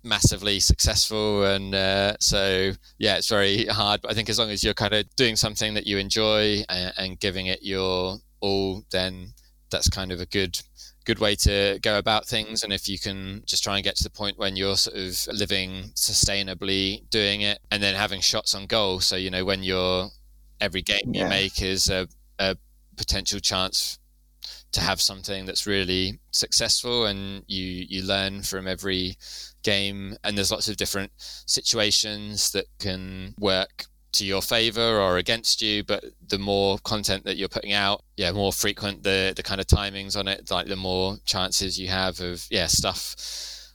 [0.04, 4.64] massively successful and uh, so yeah it's very hard but i think as long as
[4.64, 9.32] you're kind of doing something that you enjoy and, and giving it your all then
[9.70, 10.60] that's kind of a good
[11.04, 12.62] good way to go about things.
[12.62, 15.26] And if you can just try and get to the point when you're sort of
[15.34, 19.00] living sustainably doing it and then having shots on goal.
[19.00, 20.08] So, you know, when you're
[20.60, 21.24] every game yeah.
[21.24, 22.56] you make is a, a
[22.96, 23.98] potential chance
[24.72, 29.16] to have something that's really successful and you you learn from every
[29.62, 35.62] game and there's lots of different situations that can work to your favor or against
[35.62, 39.60] you but the more content that you're putting out yeah more frequent the the kind
[39.60, 43.16] of timings on it like the more chances you have of yeah stuff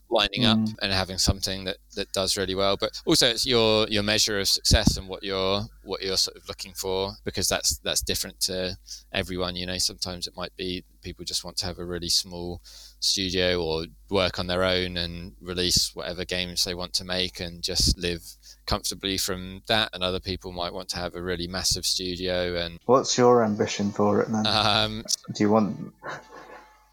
[0.10, 0.52] lining mm.
[0.52, 4.40] up and having something that that does really well but also it's your your measure
[4.40, 8.40] of success and what you're what you're sort of looking for because that's that's different
[8.40, 8.78] to
[9.12, 12.62] everyone you know sometimes it might be people just want to have a really small
[13.00, 17.62] studio or work on their own and release whatever games they want to make and
[17.62, 18.24] just live
[18.68, 22.56] comfortably from that, and other people might want to have a really massive studio.
[22.56, 24.46] And what's your ambition for it then?
[24.46, 25.04] Um,
[25.34, 25.94] Do you want?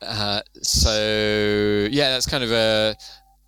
[0.00, 2.96] Uh, so yeah, that's kind of a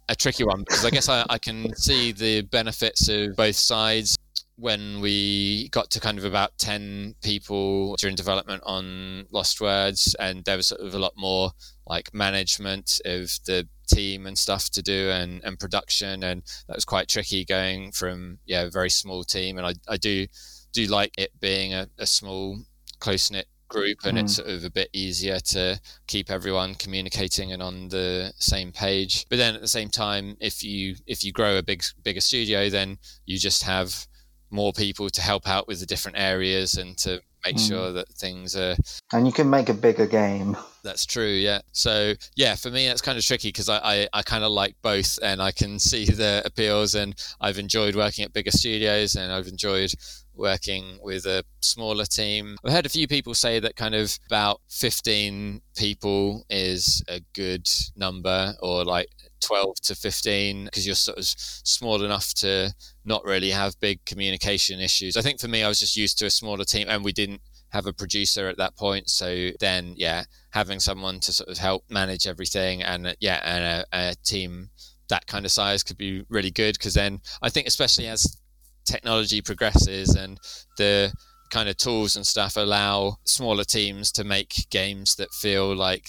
[0.08, 4.16] a tricky one because I guess I, I can see the benefits of both sides
[4.58, 10.44] when we got to kind of about 10 people during development on Lost Words, and
[10.44, 11.50] there was sort of a lot more
[11.86, 16.22] like management of the team and stuff to do and, and production.
[16.22, 19.58] And that was quite tricky going from, yeah, a very small team.
[19.58, 20.26] And I, I do,
[20.72, 22.58] do like it being a, a small,
[22.98, 24.22] close knit group and mm.
[24.22, 29.26] it's sort of a bit easier to keep everyone communicating and on the same page
[29.28, 32.70] but then at the same time if you if you grow a big bigger studio
[32.70, 34.06] then you just have
[34.50, 37.68] more people to help out with the different areas and to make mm.
[37.68, 38.76] sure that things are.
[39.12, 40.56] And you can make a bigger game.
[40.82, 41.60] That's true, yeah.
[41.72, 44.76] So yeah, for me that's kind of tricky because I, I, I kind of like
[44.82, 49.32] both, and I can see the appeals, and I've enjoyed working at bigger studios, and
[49.32, 49.92] I've enjoyed
[50.34, 52.56] working with a smaller team.
[52.64, 57.66] I've heard a few people say that kind of about 15 people is a good
[57.96, 59.08] number, or like
[59.46, 62.74] 12 to 15 because you're sort of small enough to
[63.04, 65.16] not really have big communication issues.
[65.16, 67.40] I think for me, I was just used to a smaller team and we didn't
[67.68, 69.08] have a producer at that point.
[69.08, 73.64] So then, yeah, having someone to sort of help manage everything and, uh, yeah, and
[73.64, 74.70] a, a team
[75.08, 78.36] that kind of size could be really good because then I think, especially as
[78.84, 80.38] technology progresses and
[80.76, 81.12] the
[81.50, 86.08] kind of tools and stuff allow smaller teams to make games that feel like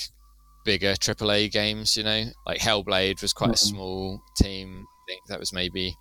[0.67, 1.95] bigger AAA games.
[1.97, 3.53] You know, like Hellblade was quite mm-hmm.
[3.53, 4.85] a small team.
[4.85, 5.95] I think that was maybe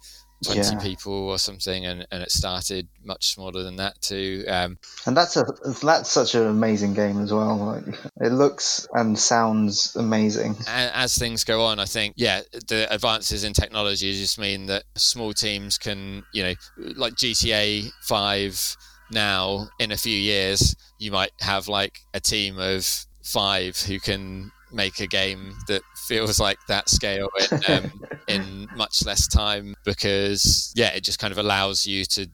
[0.44, 0.78] 20 yeah.
[0.80, 5.34] people or something and, and it started much smaller than that too um, and that's
[5.36, 5.46] a
[5.82, 7.84] that's such an amazing game as well like
[8.20, 13.44] it looks and sounds amazing and as things go on i think yeah the advances
[13.44, 16.54] in technology just mean that small teams can you know
[16.96, 18.76] like gta 5
[19.10, 24.52] now in a few years you might have like a team of five who can
[24.76, 30.72] make a game that feels like that scale in, um, in much less time because
[30.76, 32.28] yeah it just kind of allows you to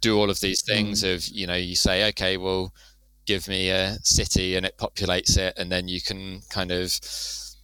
[0.00, 1.14] do all of these things mm.
[1.14, 2.72] of you know you say okay well
[3.26, 6.90] give me a city and it populates it and then you can kind of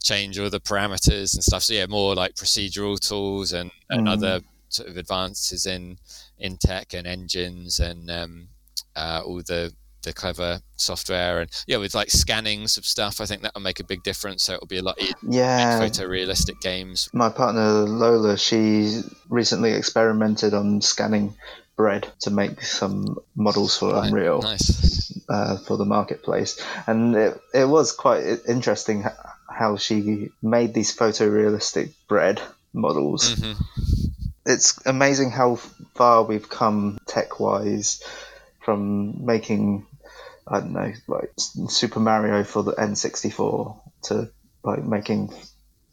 [0.03, 4.11] change all the parameters and stuff so yeah more like procedural tools and, and mm.
[4.11, 5.99] other sort of advances in
[6.39, 8.49] in tech and engines and um,
[8.95, 9.73] uh, all the
[10.09, 13.79] the clever software and yeah with like scannings of stuff i think that will make
[13.79, 18.39] a big difference so it'll be a lot easier yeah photorealistic games my partner lola
[18.39, 21.35] she recently experimented on scanning
[21.77, 24.09] bread to make some models for right.
[24.09, 25.13] unreal nice.
[25.29, 29.05] uh, for the marketplace and it, it was quite interesting
[29.51, 32.41] how she made these photorealistic bread
[32.73, 33.61] models mm-hmm.
[34.47, 35.57] it's amazing how
[35.95, 38.03] far we've come tech wise
[38.69, 39.87] from making
[40.51, 44.31] I don't know, like Super Mario for the N64 to
[44.65, 45.33] like making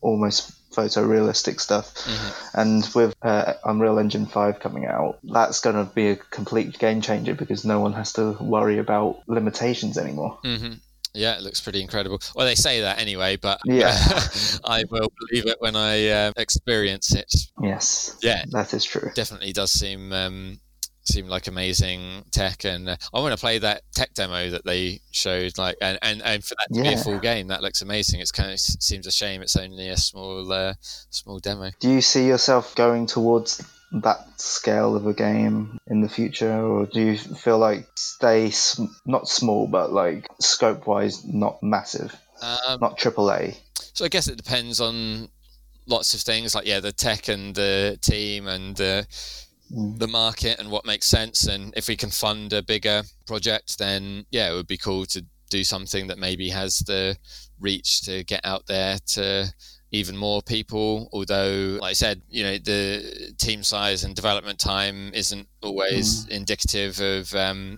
[0.01, 1.93] almost photorealistic stuff.
[1.95, 2.59] Mm-hmm.
[2.59, 7.01] And with uh, Unreal Engine 5 coming out, that's going to be a complete game
[7.01, 10.39] changer because no one has to worry about limitations anymore.
[10.43, 10.73] Mm-hmm.
[11.13, 12.19] Yeah, it looks pretty incredible.
[12.35, 13.95] Well, they say that anyway, but Yeah.
[14.65, 17.33] I will believe it when I uh, experience it.
[17.61, 19.11] Yes, Yeah, that is true.
[19.15, 20.59] definitely does seem um,
[21.07, 25.01] seem like amazing tech, and uh, I want to play that tech demo that they
[25.11, 25.57] showed.
[25.57, 28.19] Like, and and, and for that to be a full game, that looks amazing.
[28.19, 30.73] It's kind of seems a shame it's only a small uh,
[31.09, 31.71] small demo.
[31.79, 36.85] Do you see yourself going towards that scale of a game in the future, or
[36.85, 42.79] do you feel like stay sm- not small but like scope wise not massive, Um,
[42.81, 43.57] not AAA?
[43.93, 45.29] So I guess it depends on
[45.87, 49.07] lots of things, like yeah, the tech and the team and the
[49.75, 49.99] Mm.
[49.99, 51.47] the market and what makes sense.
[51.47, 55.25] And if we can fund a bigger project, then yeah, it would be cool to
[55.49, 57.17] do something that maybe has the
[57.59, 59.53] reach to get out there to
[59.91, 61.09] even more people.
[61.11, 66.99] Although, like I said, you know, the team size and development time isn't always indicative
[67.01, 67.77] of um,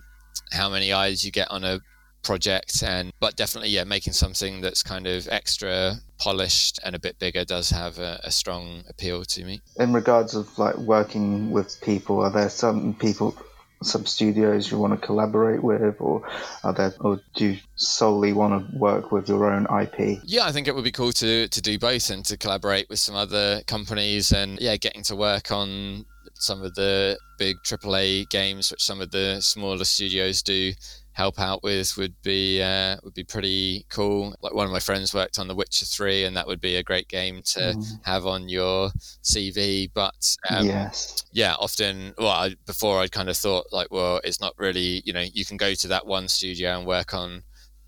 [0.52, 1.80] how many eyes you get on a
[2.22, 7.18] project and but definitely yeah making something that's kind of extra polished and a bit
[7.18, 11.80] bigger does have a, a strong appeal to me In regards of like working with
[11.80, 13.36] people, are there some people,
[13.82, 16.28] some studios you want to collaborate with, or
[16.64, 20.20] are there, or do you solely want to work with your own IP?
[20.24, 22.98] Yeah, I think it would be cool to to do both and to collaborate with
[22.98, 26.04] some other companies and yeah, getting to work on
[26.34, 30.72] some of the big AAA games, which some of the smaller studios do
[31.18, 34.32] help out with would be uh, would be pretty cool.
[34.40, 36.82] Like one of my friends worked on The Witcher Three, and that would be a
[36.82, 37.98] great game to Mm.
[38.04, 38.90] have on your
[39.22, 39.90] CV.
[39.92, 41.24] But um, yes.
[41.32, 45.12] yeah, often, well, I, before I'd kind of thought like, well, it's not really, you
[45.12, 47.42] know, you can go to that one studio and work on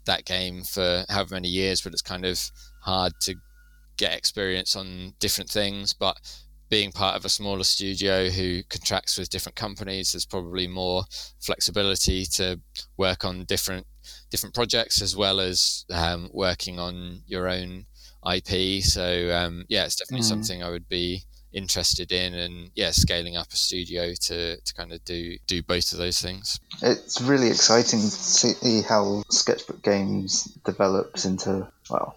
[0.07, 2.51] that game for however many years, but it's kind of
[2.83, 3.37] hard to
[3.97, 5.95] get experience on different things.
[5.95, 6.16] But
[6.71, 11.03] being part of a smaller studio who contracts with different companies, there's probably more
[11.41, 12.61] flexibility to
[12.97, 13.87] work on different
[14.31, 17.85] different projects as well as um, working on your own
[18.33, 18.83] IP.
[18.83, 20.29] So um, yeah, it's definitely Mm.
[20.29, 24.93] something I would be interested in and yeah scaling up a studio to to kind
[24.93, 30.45] of do do both of those things It's really exciting to see how Sketchbook Games
[30.64, 32.16] develops into, well,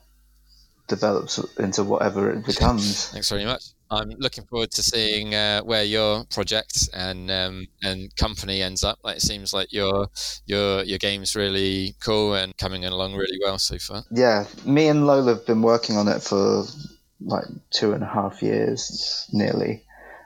[0.87, 3.09] develops into whatever it becomes.
[3.09, 8.15] thanks very much i'm looking forward to seeing uh, where your project and um, and
[8.15, 10.07] company ends up like it seems like your
[10.45, 15.05] your your game's really cool and coming along really well so far yeah, me and
[15.05, 16.65] Lola have been working on it for
[17.21, 19.83] like two and a half years nearly.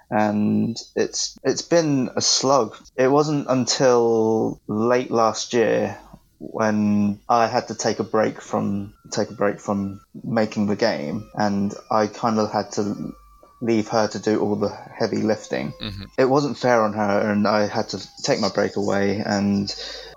[0.09, 2.77] And it's it's been a slug.
[2.95, 5.97] It wasn't until late last year
[6.39, 11.29] when I had to take a break from take a break from making the game
[11.33, 13.15] and I kind of had to
[13.59, 15.71] leave her to do all the heavy lifting.
[15.79, 19.73] hmm It wasn't fair on her and I had to take my break away and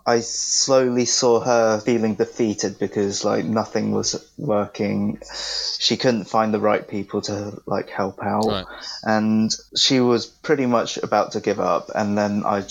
[0.07, 5.20] I slowly saw her feeling defeated because like nothing was working.
[5.78, 8.66] She couldn't find the right people to like help out, Right.
[9.05, 11.91] and she was pretty much about to give up.
[11.95, 12.62] And then I.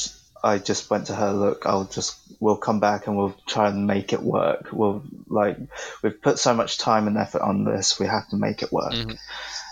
[0.57, 1.31] just went to her.
[1.33, 4.69] Look, I'll just we'll come back and we'll try and make it work.
[4.71, 5.57] We'll like
[6.01, 7.99] we've put so much time and effort on this.
[7.99, 8.93] We have to make it work.
[8.93, 9.17] Mhm.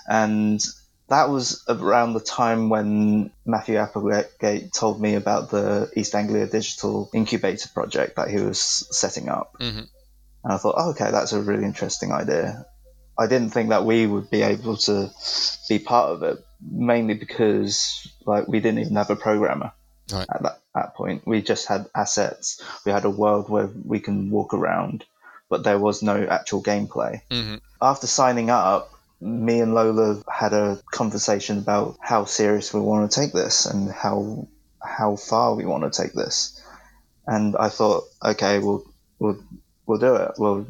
[0.09, 0.59] And
[1.09, 7.09] that was around the time when Matthew Applegate told me about the East Anglia Digital
[7.13, 9.55] Incubator project that he was setting up.
[9.59, 9.79] hmm
[10.43, 12.65] And I thought, oh, okay, that's a really interesting idea.
[13.17, 15.11] I didn't think that we would be able to
[15.67, 19.71] be part of it, mainly because like we didn't even have a programmer
[20.11, 20.25] Right.
[20.29, 21.27] at that, that point.
[21.27, 22.61] We just had assets.
[22.85, 25.03] We had a world where we can walk around,
[25.49, 30.79] but there was no actual gameplay hmm after signing up, me and Lola had a
[30.91, 34.47] conversation about how serious we want to take this and how
[34.81, 36.61] how far we want to take this.
[37.25, 38.83] And I thought, okay, we'll
[39.19, 39.39] we'll
[39.85, 40.31] we'll do it.
[40.37, 40.67] We'll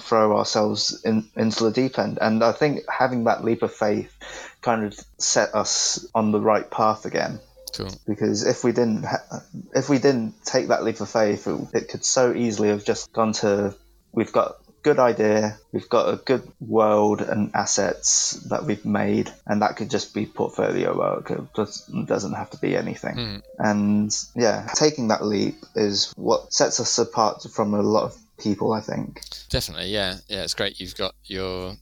[0.00, 2.18] throw ourselves in, into the deep end.
[2.20, 4.12] And I think having that leap of faith
[4.60, 7.38] kind of set us on the right path again.
[7.74, 9.42] cool Because if we didn't, ha-
[9.74, 13.12] if we didn't take that leap of faith, it, it could so easily have just
[13.12, 13.74] gone to,
[14.12, 19.62] we've got good idea, we've got a good world and assets that we've made, and
[19.62, 21.30] that could just be portfolio work.
[21.30, 23.16] It just doesn't have to be anything.
[23.16, 23.42] Mhm.
[23.58, 28.72] And yeah, taking that leap is what sets us apart from a lot of people,
[28.72, 29.22] I think.
[29.48, 30.42] Definitely, yeah, yeah.
[30.42, 31.76] It's great you've got your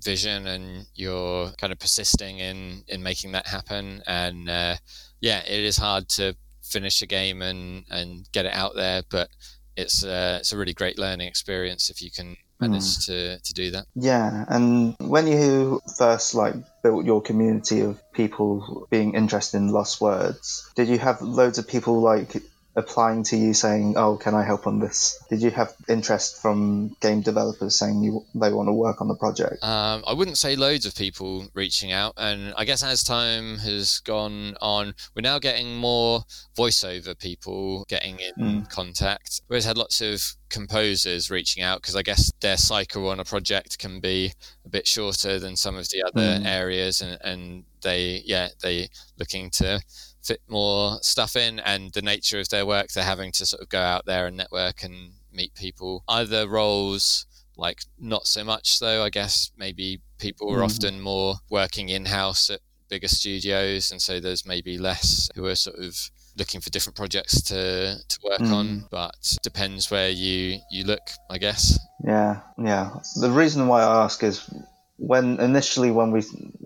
[0.00, 4.02] vision and you're kind of persisting in in making that happen.
[4.06, 4.76] And uh,
[5.20, 9.28] yeah, it is hard to finish a game and and get it out there, but
[9.76, 13.06] it's uh, it's a really great learning experience if you can manage mm.
[13.06, 13.86] to to do that.
[13.94, 20.00] Yeah, and when you first like built your community of people being interested in lost
[20.00, 22.36] words, did you have loads of people like
[22.76, 26.96] applying to you saying, "Oh, can I help on this?" Did you have interest from
[27.00, 29.62] game developers saying you, they want to work on the project?
[29.62, 34.00] Um, I wouldn't say loads of people reaching out, and I guess as time has
[34.00, 36.24] gone on, we're now getting more
[36.56, 38.70] voiceover people getting in mm.
[38.70, 39.40] contact.
[39.48, 43.78] We've had lots of composers reaching out because I guess their cycle on a project
[43.78, 44.32] can be
[44.64, 46.46] a bit shorter than some of the other mm.
[46.46, 48.88] areas, and, and they yeah they
[49.18, 49.80] looking to
[50.24, 53.68] fit more stuff in and the nature of their work they're having to sort of
[53.68, 57.26] go out there and network and meet people either roles
[57.56, 60.64] like not so much though i guess maybe people are mm.
[60.64, 65.78] often more working in-house at bigger studios and so there's maybe less who are sort
[65.78, 68.52] of looking for different projects to to work mm.
[68.52, 74.04] on but depends where you you look i guess yeah yeah the reason why i
[74.04, 74.48] ask is
[74.96, 76.22] when initially when we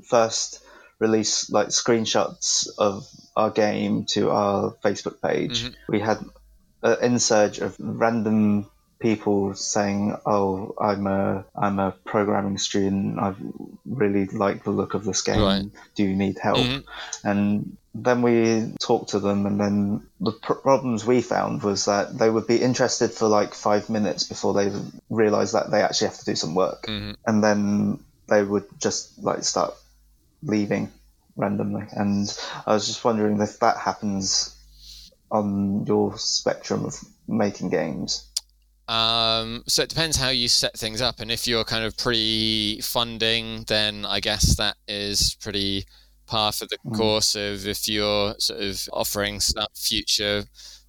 [0.08, 0.62] first
[0.98, 3.06] release like screenshots of
[3.36, 5.74] our game to our Facebook page, mm-hmm.
[5.88, 6.18] we had
[6.82, 8.66] an insurge of random
[9.00, 13.18] people saying, "Oh, I'm a I'm a programming student.
[13.18, 13.34] I
[13.86, 15.40] really like the look of this game.
[15.40, 15.64] Right.
[15.94, 17.28] Do you need help?" Mm-hmm.
[17.28, 22.28] And then we talked to them, and then the problems we found was that they
[22.28, 24.72] would be interested for like five minutes before they
[25.10, 27.12] realised that they actually have to do some work, mm-hmm.
[27.26, 29.74] and then they would just like start
[30.42, 30.90] leaving
[31.36, 31.86] randomly.
[31.92, 32.28] And
[32.66, 34.54] I was just wondering if that happens
[35.30, 36.94] on your spectrum of
[37.26, 38.24] making games.
[38.88, 43.64] Um, so it depends how you set things up, and if you're kind of pre-funding,
[43.64, 45.84] then I guess that is pretty
[46.28, 46.96] par for the mm.
[46.96, 49.40] course of if you're sort of offering
[49.74, 50.44] future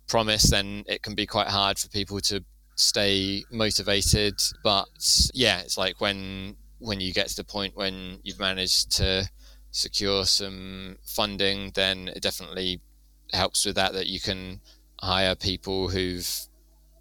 [0.08, 2.44] promise, then it can be quite hard for people to
[2.76, 4.36] stay motivated.
[4.64, 9.30] But yeah, it's like when when you get to the point when you've managed to
[9.72, 12.82] secure some funding, then it definitely
[13.34, 13.94] helps with that.
[13.94, 14.62] That you can
[15.02, 16.28] hire people who've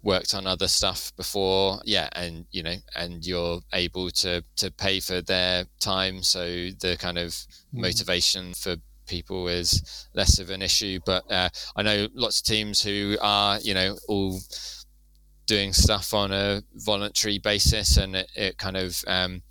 [0.03, 4.99] worked on other stuff before yeah and you know and you're able to to pay
[4.99, 6.45] for their time so
[6.79, 7.45] the kind of mm.
[7.73, 8.75] motivation for
[9.07, 13.59] people is less of an issue but uh, i know lots of teams who are
[13.59, 14.39] you know all
[15.47, 19.41] doing stuff on a voluntary basis and it, it kind of um,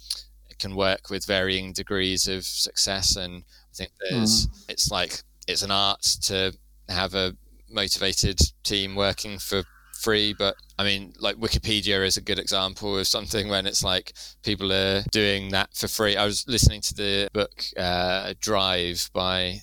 [0.58, 3.16] can work with varying degrees of success.
[3.16, 4.64] And I think there's mm.
[4.68, 6.52] it's like it's an art to
[6.88, 7.36] have a
[7.70, 9.62] motivated team working for
[9.98, 14.12] free but i mean like wikipedia is a good example of something when it's like
[14.42, 19.60] people are doing that for free i was listening to the book uh, drive by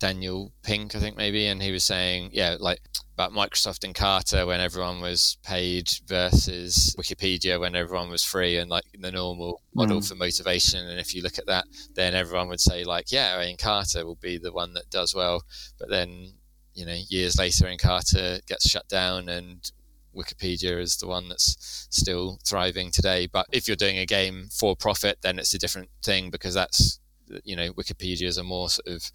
[0.00, 2.80] daniel pink i think maybe and he was saying yeah like
[3.18, 8.84] about Microsoft Encarta when everyone was paid versus Wikipedia when everyone was free and like
[8.96, 10.08] the normal model mm.
[10.08, 10.86] for motivation.
[10.86, 11.64] And if you look at that,
[11.96, 15.16] then everyone would say like, yeah, I mean Carter will be the one that does
[15.16, 15.42] well.
[15.80, 16.34] But then,
[16.78, 19.68] you know, years later, Encarta gets shut down and
[20.16, 23.26] Wikipedia is the one that's still thriving today.
[23.26, 27.00] But if you're doing a game for profit, then it's a different thing because that's,
[27.42, 29.10] you know, Wikipedia is a more sort of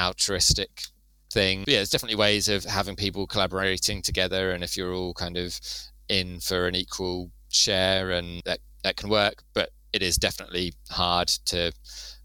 [0.00, 0.84] altruistic
[1.30, 1.64] thing.
[1.66, 5.36] But yeah, there's definitely ways of having people collaborating together, and if you're all kind
[5.36, 5.60] of
[6.08, 9.42] in for an equal share, and that that can work.
[9.52, 11.70] But it is definitely hard to,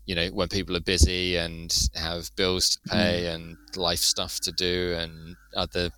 [0.09, 3.35] you know, when people are busy and have bills to pay mm.
[3.35, 5.91] and life stuff to do and other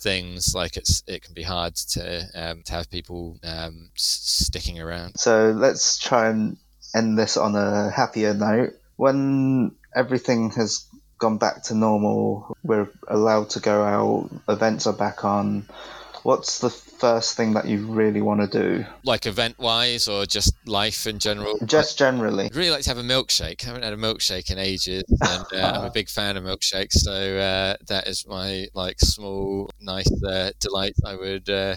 [0.00, 5.20] things like it's it can be hard to um, to have people um, sticking around.
[5.20, 6.56] So let's try and
[6.94, 8.70] end this on a happier note.
[8.96, 10.86] When everything has
[11.18, 12.56] gone back to normal.
[12.64, 14.30] We're allowed to go out.
[14.48, 15.66] Events are back on.
[16.22, 18.84] What's the first thing that you really want to do?
[19.04, 21.58] Like event wise or just life in general?
[21.64, 22.46] Just generally.
[22.46, 23.64] I'd really like to have a milkshake.
[23.64, 26.92] I haven't had a milkshake in ages and uh, I'm a big fan of milkshakes.
[26.94, 31.76] So uh, that is my like small, nice uh, delight I would uh,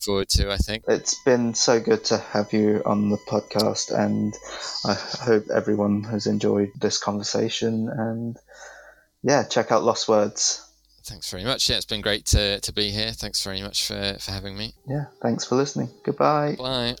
[0.00, 0.84] forward to, I think.
[0.88, 4.34] It's been so good to have you on the podcast, and
[4.84, 7.88] I hope everyone has enjoyed this conversation.
[7.88, 8.38] And
[9.22, 10.66] yeah, check out Lost Words.
[11.10, 11.68] Thanks very much.
[11.68, 13.10] Yeah, it's been great to, to be here.
[13.10, 14.74] Thanks very much for, for having me.
[14.86, 15.88] Yeah, thanks for listening.
[16.04, 16.54] Goodbye.
[16.56, 16.94] Bye.